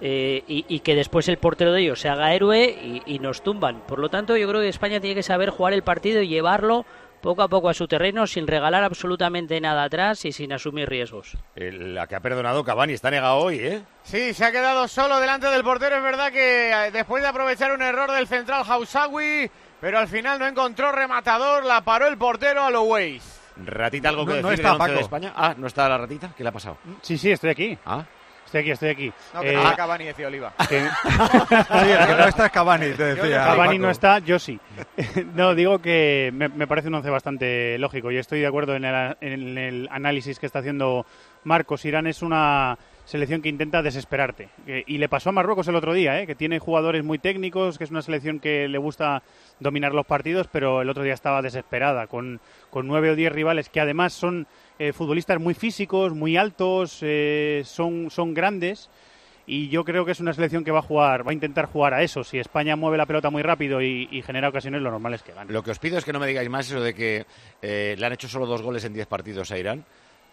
[0.01, 3.41] eh, y, y que después el portero de ellos se haga héroe y, y nos
[3.43, 3.81] tumban.
[3.87, 6.85] Por lo tanto, yo creo que España tiene que saber jugar el partido y llevarlo
[7.21, 11.35] poco a poco a su terreno, sin regalar absolutamente nada atrás y sin asumir riesgos.
[11.55, 13.81] El- la que ha perdonado Cavani está negado hoy, ¿eh?
[14.03, 15.97] Sí, se ha quedado solo delante del portero.
[15.97, 19.49] Es verdad que eh, después de aprovechar un error del central Hausawi,
[19.81, 23.23] pero al final no encontró rematador, la paró el portero a.
[23.65, 25.01] Ratita, algo que No- decir no está once de.
[25.01, 25.33] España.
[25.35, 26.29] Ah, ¿no está la ratita?
[26.37, 26.77] ¿Qué le ha pasado?
[27.01, 27.77] Sí, sí, estoy aquí.
[27.85, 28.05] Ah.
[28.47, 29.13] Estoy aquí, estoy aquí.
[29.33, 30.53] No, que Eh, no está Cavani, decía Oliva.
[30.69, 30.87] que-
[31.69, 33.43] Oye, el que no está es Cavani, te decía.
[33.43, 34.57] Cavani no está, yo sí.
[35.35, 38.85] no, digo que me, me parece un once bastante lógico y estoy de acuerdo en
[38.85, 41.05] el, en el análisis que está haciendo
[41.43, 41.83] Marcos.
[41.85, 42.77] Irán es una
[43.07, 44.49] selección que intenta desesperarte.
[44.85, 46.27] Y le pasó a Marruecos el otro día, ¿eh?
[46.27, 49.23] que tiene jugadores muy técnicos, que es una selección que le gusta
[49.61, 53.69] dominar los partidos, pero el otro día estaba desesperada, con, con nueve o diez rivales
[53.69, 54.45] que además son
[54.77, 58.89] eh, futbolistas muy físicos, muy altos, eh, son, son grandes.
[59.49, 61.93] Y yo creo que es una selección que va a jugar, va a intentar jugar
[61.93, 62.25] a eso.
[62.25, 65.31] Si España mueve la pelota muy rápido y, y genera ocasiones, lo normal es que
[65.31, 65.53] gane.
[65.53, 67.25] Lo que os pido es que no me digáis más eso de que
[67.61, 69.85] eh, le han hecho solo dos goles en diez partidos a Irán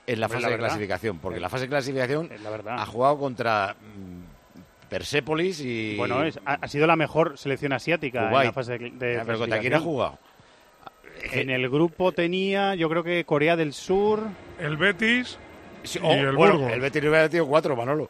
[0.07, 0.69] en la fase la de verdad.
[0.69, 1.19] clasificación.
[1.19, 2.77] Porque en la fase de clasificación la verdad.
[2.79, 5.97] ha jugado contra mm, Persépolis y.
[5.97, 9.25] Bueno, es- ha, ha sido la mejor selección asiática en la fase de, de Ya,
[9.25, 10.19] pero ¿contra quién ha jugado?
[11.33, 14.21] En el grupo tenía, yo creo que Corea del Sur.
[14.59, 15.39] El Betis
[15.83, 16.73] Sí, y oh, el bueno, Burgos.
[16.73, 18.09] el Betis le hubiera metido cuatro, Manolo.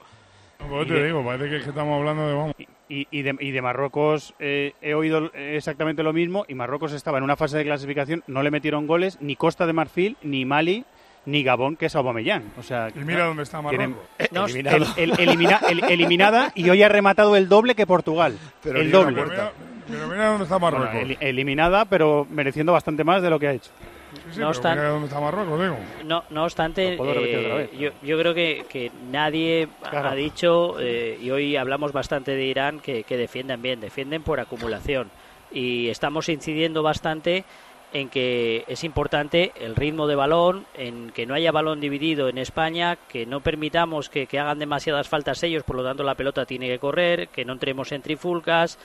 [0.69, 2.55] Pues Y te de- digo, parece que, es que estamos hablando de vamos.
[2.89, 7.19] Y, y de, y de Marruecos eh, he oído exactamente lo mismo y Marruecos estaba
[7.19, 10.85] en una fase de clasificación, no le metieron goles ni Costa de Marfil, ni Mali,
[11.27, 12.53] ni Gabón, que es Aubameyang.
[12.59, 14.33] O sea, Y mira dónde está tienen- Marruecos.
[14.33, 14.77] No, Eliminado.
[14.97, 18.37] el- el- elimina- el- eliminada y hoy ha rematado el doble que Portugal.
[18.63, 19.15] Pero el doble.
[19.23, 19.53] Pero mira,
[19.89, 21.17] pero mira dónde está Marruecos.
[21.21, 23.71] eliminada, pero mereciendo bastante más de lo que ha hecho.
[24.15, 25.77] Sí, sí, no pero obstan- mira dónde está Marruecos, digo.
[26.05, 30.09] No, no obstante, eh, yo, yo creo que, que nadie Claro.
[30.11, 34.41] ha dicho, eh, y hoy hablamos bastante de Irán, que, que defienden bien, defienden por
[34.41, 35.11] acumulación.
[35.53, 37.45] Y estamos incidiendo bastante
[37.95, 42.39] en que es importante el ritmo de balón, en que no haya balón dividido en
[42.39, 46.69] España, que no permitamos que, hagan demasiadas faltas ellos, por lo tanto la pelota tiene
[46.69, 48.81] que correr, que no entremos en trifulcas,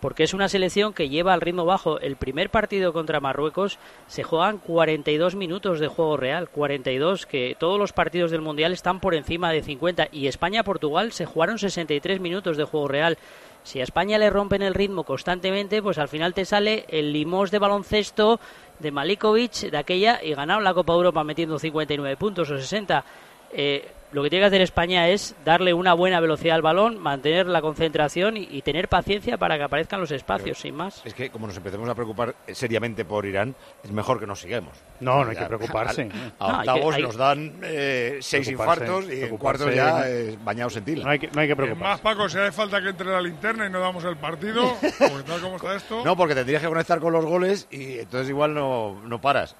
[0.00, 2.00] porque es una selección que lleva al ritmo bajo.
[2.00, 7.78] El primer partido contra Marruecos se juegan 42 minutos de juego real, 42, que todos
[7.78, 12.58] los partidos del Mundial están por encima de 50 y España-Portugal se jugaron 63 minutos
[12.58, 13.16] de juego real.
[13.62, 17.50] Si a España le rompen el ritmo constantemente, pues al final te sale el limos
[17.50, 18.40] de baloncesto
[18.78, 23.04] de Malikovic de aquella y ganaron la Copa Europa metiendo 59 puntos o 60.
[23.52, 27.46] Eh, lo que tiene que hacer España es darle una buena velocidad al balón, mantener
[27.46, 31.00] la concentración y, y tener paciencia para que aparezcan los espacios, sin más.
[31.04, 33.54] Es que como nos empecemos a preocupar seriamente por Irán,
[33.84, 34.76] es mejor que nos sigamos.
[35.00, 36.08] No, no hay que preocuparse.
[36.38, 39.74] A, a No, hay que- octavos hay- nos dan eh, seis infartos y en cuartos
[39.74, 41.04] ya eh, bañados en tila.
[41.04, 41.66] No hay que, no hay que Es más,
[42.00, 42.02] preocuparse.
[42.02, 45.40] Paco, si hace falta que entre la linterna y no damos el partido, porque tal
[45.40, 49.00] como está esto, No, porque tendrías que conectar con los goles y entonces igual no,
[49.04, 49.56] no paras.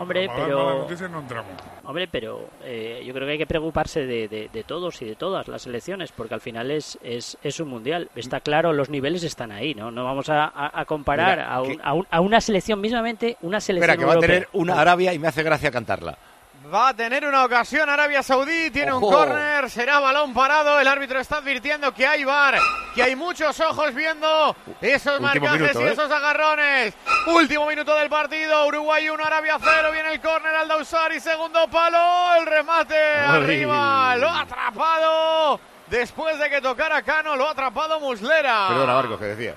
[0.00, 1.50] Hombre, pero, noticias no entramos.
[1.84, 5.16] hombre, pero eh, yo creo que hay que preocuparse de, de- de todos y de
[5.16, 8.08] todas las selecciones, porque al final es, es, es un mundial.
[8.14, 9.90] Está claro, los niveles están ahí, ¿no?
[9.90, 12.80] No vamos a, a- a comparar Mira, a, un- que- a un- a una selección,
[12.80, 16.16] mismamente una selección Espera, que va a tener una Arabia y me hace gracia cantarla.
[16.72, 21.18] Va a tener una ocasión Arabia Saudí, tiene un córner, será balón parado, el árbitro
[21.18, 22.58] está advirtiendo que hay VAR,
[22.94, 25.92] que hay muchos ojos viendo esos Último marcajes minuto, y ¿eh?
[25.92, 26.94] esos agarrones.
[27.28, 32.34] Último minuto del partido, Uruguay 1, Arabia 0, viene el córner al Dausari, segundo palo,
[32.38, 35.60] el remate arriba, lo ha atrapado.
[35.86, 38.66] Después de que tocara Cano, lo ha atrapado Muslera.
[38.68, 39.54] Perdona, Marcos, que decía.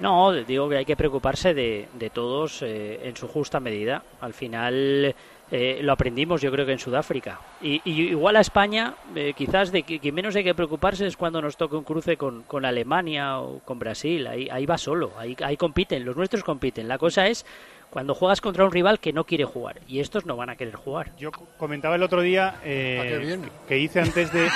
[0.00, 4.02] No, digo que hay que preocuparse de, de todos eh, en su justa medida.
[4.20, 5.14] Al final
[5.50, 7.38] eh, lo aprendimos yo creo que en Sudáfrica.
[7.60, 11.16] Y, y igual a España, eh, quizás de que, que menos hay que preocuparse es
[11.16, 14.26] cuando nos toque un cruce con, con Alemania o con Brasil.
[14.26, 16.88] Ahí, ahí va solo, ahí, ahí compiten, los nuestros compiten.
[16.88, 17.44] La cosa es
[17.90, 19.76] cuando juegas contra un rival que no quiere jugar.
[19.86, 21.12] Y estos no van a querer jugar.
[21.16, 24.48] Yo co- comentaba el otro día eh, Ah, que hice antes de,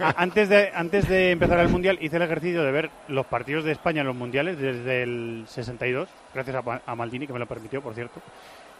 [0.00, 3.64] a- antes de antes de empezar el mundial hice el ejercicio de ver los partidos
[3.64, 7.46] de España en los mundiales desde el 62 gracias a, a Maldini que me lo
[7.46, 8.20] permitió por cierto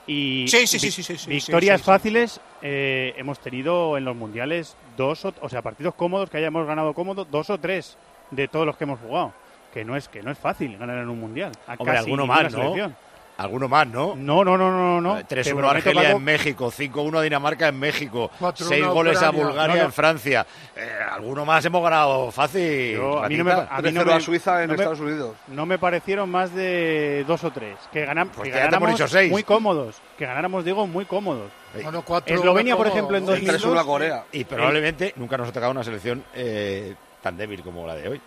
[0.07, 1.90] y Sí, sí, sí, vi- sí, sí, sí, victorias sí, sí, sí.
[1.90, 6.66] fáciles eh, hemos tenido en los mundiales dos o, o sea partidos cómodos que hayamos
[6.66, 7.96] ganado cómodos dos o tres
[8.30, 9.32] de todos los que hemos jugado
[9.72, 12.26] que no es que no es fácil ganar en un mundial a Hombre, casi alguno
[12.26, 12.59] más, ¿no?
[12.59, 12.96] selección.
[13.37, 14.14] Alguno más, ¿no?
[14.14, 17.66] no no no no no Eh, Te 3-1 prometo, Argelia Paco, en México, 5-1 Dinamarca
[17.66, 19.45] en México, 4-1 6 goles a Ucrania.
[19.47, 19.87] Bulgaria No, no.
[19.87, 20.47] en Francia.
[20.76, 22.93] Eh, alguno más hemos ganado fácil.
[22.95, 24.82] Yo- a mí no me, a mí no 3-0 me- a Suiza en no me-
[24.82, 25.37] Estados Unidos.
[25.49, 27.76] No me parecieron más de dos o tres.
[27.93, 29.32] Que, ganan, Pues que ganáramos dicho seis.
[29.32, 29.97] muy cómodos.
[30.16, 31.51] Que ganáramos, digo, muy cómodos.
[31.82, 33.85] Bueno, cuatro, Eslovenia, por ejemplo, en El 3-1 a 2002.
[33.85, 34.24] Corea.
[34.30, 38.20] Y probablemente nunca nos ha tocado una selección eh, tan débil como la de hoy.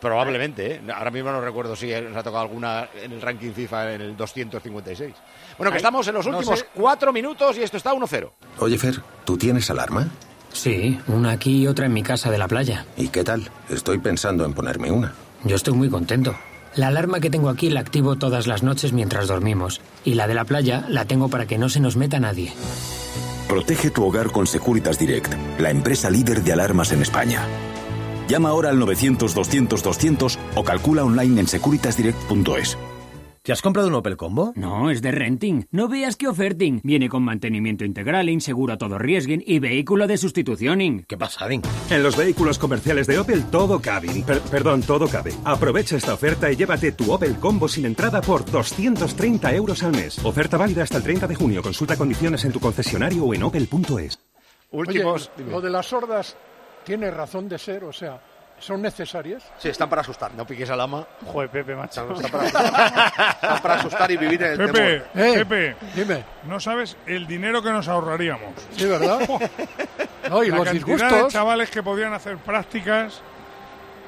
[0.00, 0.80] Probablemente, ¿eh?
[0.94, 4.16] ahora mismo no recuerdo si nos ha tocado alguna en el ranking FIFA en el
[4.16, 5.14] 256.
[5.56, 6.66] Bueno, que Ay, estamos en los no últimos sé.
[6.74, 8.30] cuatro minutos y esto está 1-0.
[8.60, 10.08] Oye, Fer, ¿tú tienes alarma?
[10.52, 12.86] Sí, una aquí y otra en mi casa de la playa.
[12.96, 13.50] ¿Y qué tal?
[13.68, 15.12] Estoy pensando en ponerme una.
[15.44, 16.36] Yo estoy muy contento.
[16.74, 19.80] La alarma que tengo aquí la activo todas las noches mientras dormimos.
[20.04, 22.52] Y la de la playa la tengo para que no se nos meta nadie.
[23.48, 27.42] Protege tu hogar con Securitas Direct, la empresa líder de alarmas en España.
[28.28, 32.78] Llama ahora al 900-200-200 o calcula online en securitasdirect.es.
[33.40, 34.52] ¿Te has comprado un Opel Combo?
[34.56, 35.64] No, es de renting.
[35.70, 36.80] No veas que oferting.
[36.84, 41.06] Viene con mantenimiento integral, inseguro a todo riesguen y vehículo de sustitución.
[41.08, 41.62] ¿Qué pasa, Din?
[41.88, 44.22] En los vehículos comerciales de Opel todo cabe.
[44.26, 45.32] Per- perdón, todo cabe.
[45.44, 50.22] Aprovecha esta oferta y llévate tu Opel Combo sin entrada por 230 euros al mes.
[50.22, 51.62] Oferta válida hasta el 30 de junio.
[51.62, 54.18] Consulta condiciones en tu concesionario o en opel.es.
[54.72, 55.30] Últimos.
[55.38, 56.36] Oye, lo de las sordas
[56.88, 58.18] tiene razón de ser, o sea,
[58.58, 59.42] son necesarias.
[59.58, 60.32] Sí, están para asustar.
[60.34, 61.06] No piques al ama.
[61.26, 62.10] Joder, Pepe, macho.
[62.14, 64.72] Están para asustar, están para asustar y vivir en el Pepe,
[65.12, 65.28] temor.
[65.28, 66.24] Eh, Pepe, dime.
[66.44, 68.54] no sabes el dinero que nos ahorraríamos.
[68.74, 69.20] Sí, ¿verdad?
[70.30, 71.32] No, y La los cantidad de disgustos.
[71.32, 73.22] chavales que podrían hacer prácticas,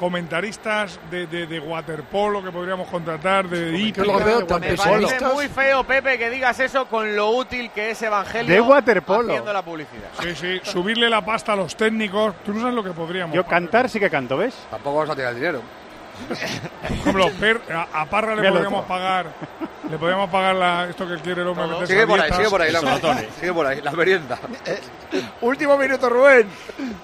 [0.01, 5.46] comentaristas de, de, de waterpolo que podríamos contratar, de hípica, veo tan Me parece muy
[5.46, 9.28] feo, Pepe, que digas eso con lo útil que es Evangelio De waterpolo.
[9.28, 10.09] haciendo la publicidad.
[10.22, 12.34] Sí, sí, subirle la pasta a los técnicos.
[12.46, 13.36] Tú no sabes lo que podríamos.
[13.36, 14.55] Yo cantar sí que canto, ¿ves?
[14.70, 15.61] Tampoco vamos a tirar el dinero.
[16.83, 19.27] Ejemplo, Per- a, a Parra le podríamos pagar,
[19.89, 21.87] le podríamos pagar la, esto que quiere el hombre.
[21.87, 22.81] Sigue a por ahí, sigue por ahí, la,
[23.39, 24.39] sigue por ahí, la merienda.
[25.41, 26.49] Último minuto, Rubén.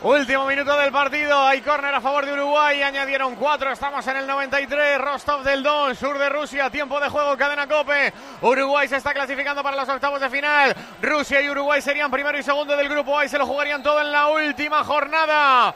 [0.03, 1.41] Último minuto del partido.
[1.45, 2.83] Hay córner a favor de Uruguay.
[2.83, 3.73] Añadieron cuatro.
[3.73, 4.99] Estamos en el 93.
[5.01, 6.71] Rostov del Don, sur de Rusia.
[6.71, 8.13] Tiempo de juego, cadena Cope.
[8.43, 10.75] Uruguay se está clasificando para los octavos de final.
[11.03, 14.01] Rusia y Uruguay serían primero y segundo del grupo A y se lo jugarían todo
[14.01, 15.75] en la última jornada.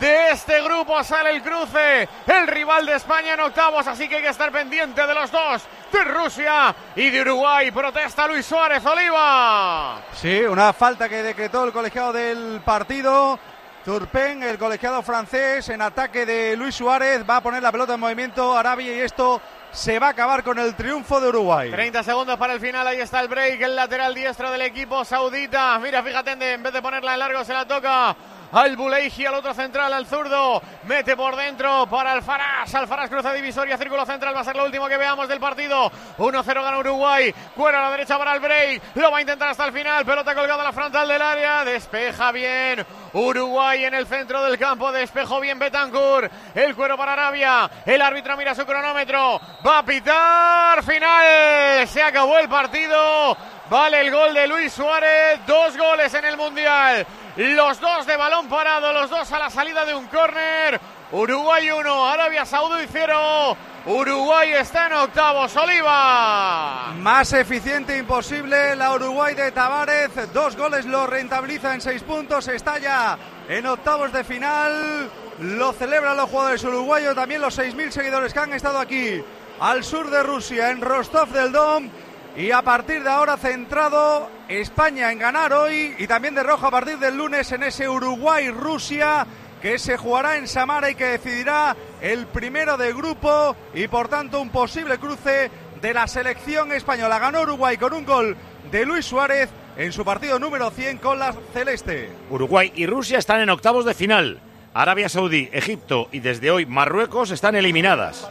[0.00, 4.22] De este grupo sale el cruce, el rival de España en octavos, así que hay
[4.22, 5.62] que estar pendiente de los dos,
[5.92, 7.70] de Rusia y de Uruguay.
[7.70, 10.00] Protesta Luis Suárez Oliva.
[10.14, 13.38] Sí, una falta que decretó el colegiado del partido.
[13.84, 18.00] Turpin, el colegiado francés, en ataque de Luis Suárez, va a poner la pelota en
[18.00, 21.70] movimiento Arabia y esto se va a acabar con el triunfo de Uruguay.
[21.70, 25.78] 30 segundos para el final, ahí está el break, el lateral diestro del equipo saudita.
[25.80, 28.14] Mira, fíjate, en vez de ponerla en largo se la toca
[28.52, 30.62] al Buleiji, al otro central, al zurdo.
[30.84, 32.74] Mete por dentro para Alfaraz.
[32.74, 34.36] Alfaraz cruza divisoria, círculo central.
[34.36, 35.90] Va a ser lo último que veamos del partido.
[36.18, 37.34] 1-0 gana Uruguay.
[37.54, 38.82] Cuero a la derecha para el break.
[38.96, 40.04] Lo va a intentar hasta el final.
[40.04, 41.64] Pelota colgada a la frontal del área.
[41.64, 42.84] Despeja bien.
[43.14, 44.92] Uruguay en el centro del campo.
[44.92, 46.30] Despejó bien Betancourt.
[46.54, 47.70] El cuero para Arabia.
[47.86, 49.40] El árbitro mira su cronómetro.
[49.66, 50.82] Va a pitar.
[50.82, 51.88] Final.
[51.88, 53.36] Se acabó el partido.
[53.72, 55.40] Vale el gol de Luis Suárez.
[55.46, 57.06] Dos goles en el Mundial.
[57.36, 58.92] Los dos de balón parado.
[58.92, 60.78] Los dos a la salida de un córner.
[61.10, 63.56] Uruguay 1, Arabia Saudí 0.
[63.86, 65.56] Uruguay está en octavos.
[65.56, 66.92] Oliva.
[66.98, 70.10] Más eficiente imposible la Uruguay de Tavares.
[70.34, 72.48] Dos goles lo rentabiliza en seis puntos.
[72.48, 73.16] Está ya
[73.48, 75.10] en octavos de final.
[75.40, 77.14] Lo celebran los jugadores uruguayos.
[77.14, 79.24] También los 6.000 seguidores que han estado aquí
[79.60, 81.90] al sur de Rusia, en Rostov del Don.
[82.36, 86.70] Y a partir de ahora centrado España en ganar hoy y también de rojo a
[86.70, 89.26] partir del lunes en ese Uruguay-Rusia
[89.60, 94.40] que se jugará en Samara y que decidirá el primero de grupo y por tanto
[94.40, 97.18] un posible cruce de la selección española.
[97.18, 98.36] Ganó Uruguay con un gol
[98.70, 102.10] de Luis Suárez en su partido número 100 con la Celeste.
[102.30, 104.40] Uruguay y Rusia están en octavos de final.
[104.72, 108.26] Arabia Saudí, Egipto y desde hoy Marruecos están eliminadas.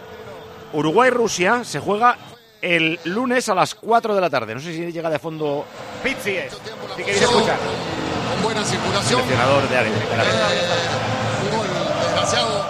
[0.73, 2.17] Uruguay-Rusia se juega
[2.61, 4.53] el lunes a las 4 de la tarde.
[4.53, 5.65] No sé si llega de fondo
[6.03, 6.53] Pizzi es.
[6.95, 7.57] Si queréis escuchar.
[8.33, 9.21] Con buena circulación.
[9.21, 9.93] seleccionador de de Arabia.
[11.43, 11.67] Un gol
[12.03, 12.65] desgraciado.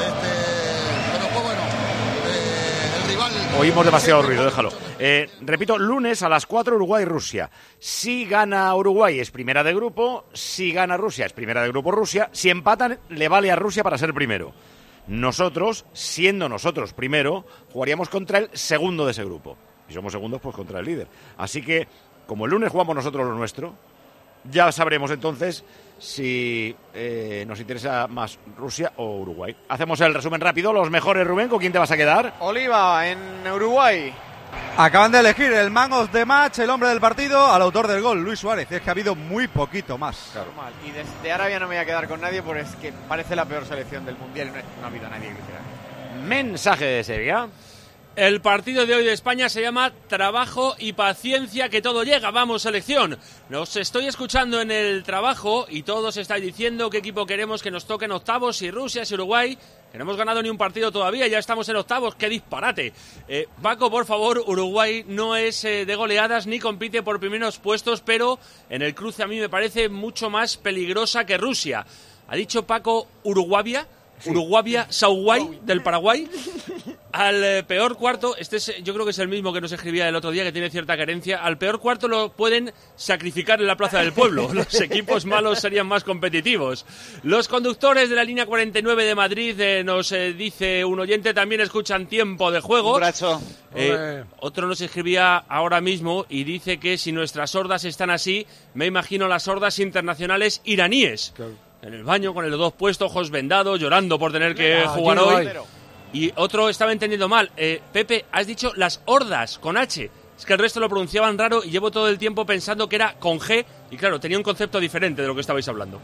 [0.00, 1.62] Este, pero fue bueno.
[2.26, 3.32] Eh, el rival.
[3.58, 4.70] Oímos demasiado ruido, déjalo.
[4.98, 7.50] Eh, repito, lunes a las 4 Uruguay-Rusia.
[7.78, 12.28] Si gana Uruguay es primera de grupo, si gana Rusia es primera de grupo Rusia,
[12.32, 14.52] si empatan le vale a Rusia para ser primero.
[15.06, 19.56] Nosotros, siendo nosotros primero, jugaríamos contra el segundo de ese grupo.
[19.88, 21.08] Y somos segundos, pues contra el líder.
[21.36, 21.86] Así que,
[22.26, 23.74] como el lunes jugamos nosotros lo nuestro,
[24.50, 25.64] ya sabremos entonces
[25.98, 29.54] si eh, nos interesa más Rusia o Uruguay.
[29.68, 30.72] Hacemos el resumen rápido.
[30.72, 32.34] Los mejores, Rubén, ¿con quién te vas a quedar?
[32.40, 34.12] Oliva en Uruguay.
[34.76, 38.02] Acaban de elegir el man of the match, el hombre del partido, al autor del
[38.02, 38.66] gol, Luis Suárez.
[38.72, 40.32] Es que ha habido muy poquito más.
[40.84, 43.44] Y desde Arabia no me voy a quedar con nadie porque es que parece la
[43.44, 45.60] peor selección del mundial y no, no ha habido nadie que lo hiciera.
[46.26, 47.46] Mensaje de Sevilla.
[48.16, 52.30] El partido de hoy de España se llama Trabajo y Paciencia, que todo llega.
[52.30, 53.18] Vamos, selección.
[53.48, 57.86] Nos estoy escuchando en el trabajo y todos estáis diciendo qué equipo queremos que nos
[57.86, 59.58] toquen octavos, si Rusia, si Uruguay.
[59.90, 62.92] Que no hemos ganado ni un partido todavía, ya estamos en octavos, qué disparate.
[63.26, 68.00] Eh, Paco, por favor, Uruguay no es eh, de goleadas ni compite por primeros puestos,
[68.00, 68.38] pero
[68.70, 71.84] en el cruce a mí me parece mucho más peligrosa que Rusia.
[72.28, 73.88] Ha dicho Paco Uruguavia,
[74.26, 76.28] Uruguavia, Sauguay del Paraguay.
[77.12, 80.08] Al eh, peor cuarto, este es, yo creo que es el mismo que nos escribía
[80.08, 81.44] el otro día, que tiene cierta carencia.
[81.44, 84.52] Al peor cuarto lo pueden sacrificar en la Plaza del Pueblo.
[84.52, 86.84] Los equipos malos serían más competitivos.
[87.22, 91.60] Los conductores de la línea 49 de Madrid, eh, nos eh, dice un oyente, también
[91.60, 92.98] escuchan tiempo de juego.
[93.76, 98.86] Eh, otro nos escribía ahora mismo y dice que si nuestras sordas están así, me
[98.86, 101.32] imagino las sordas internacionales iraníes.
[101.84, 105.18] En el baño, con los dos puestos, ojos vendados, llorando por tener que Ah, jugar
[105.18, 105.46] hoy.
[105.46, 105.52] hay.
[106.14, 107.50] Y otro estaba entendiendo mal.
[107.56, 110.10] Eh, Pepe, has dicho las hordas con H.
[110.38, 113.14] Es que el resto lo pronunciaban raro y llevo todo el tiempo pensando que era
[113.18, 113.64] con G.
[113.90, 116.00] Y claro, tenía un concepto diferente de lo que estabais hablando.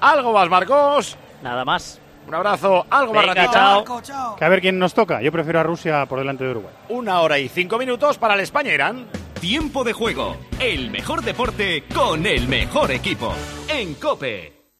[0.00, 1.16] ¿Algo más, Marcos?
[1.42, 2.00] Nada más.
[2.26, 2.86] Un abrazo.
[2.90, 3.84] ¿Algo más, Venga, Ratita?
[4.02, 4.36] chao.
[4.36, 5.20] Que a ver quién nos toca.
[5.20, 6.72] Yo prefiero a Rusia por delante de Uruguay.
[6.88, 9.06] Una hora y cinco minutos para el España-Irán.
[9.40, 10.36] Tiempo de juego.
[10.58, 13.34] El mejor deporte con el mejor equipo.
[13.68, 14.59] En Cope.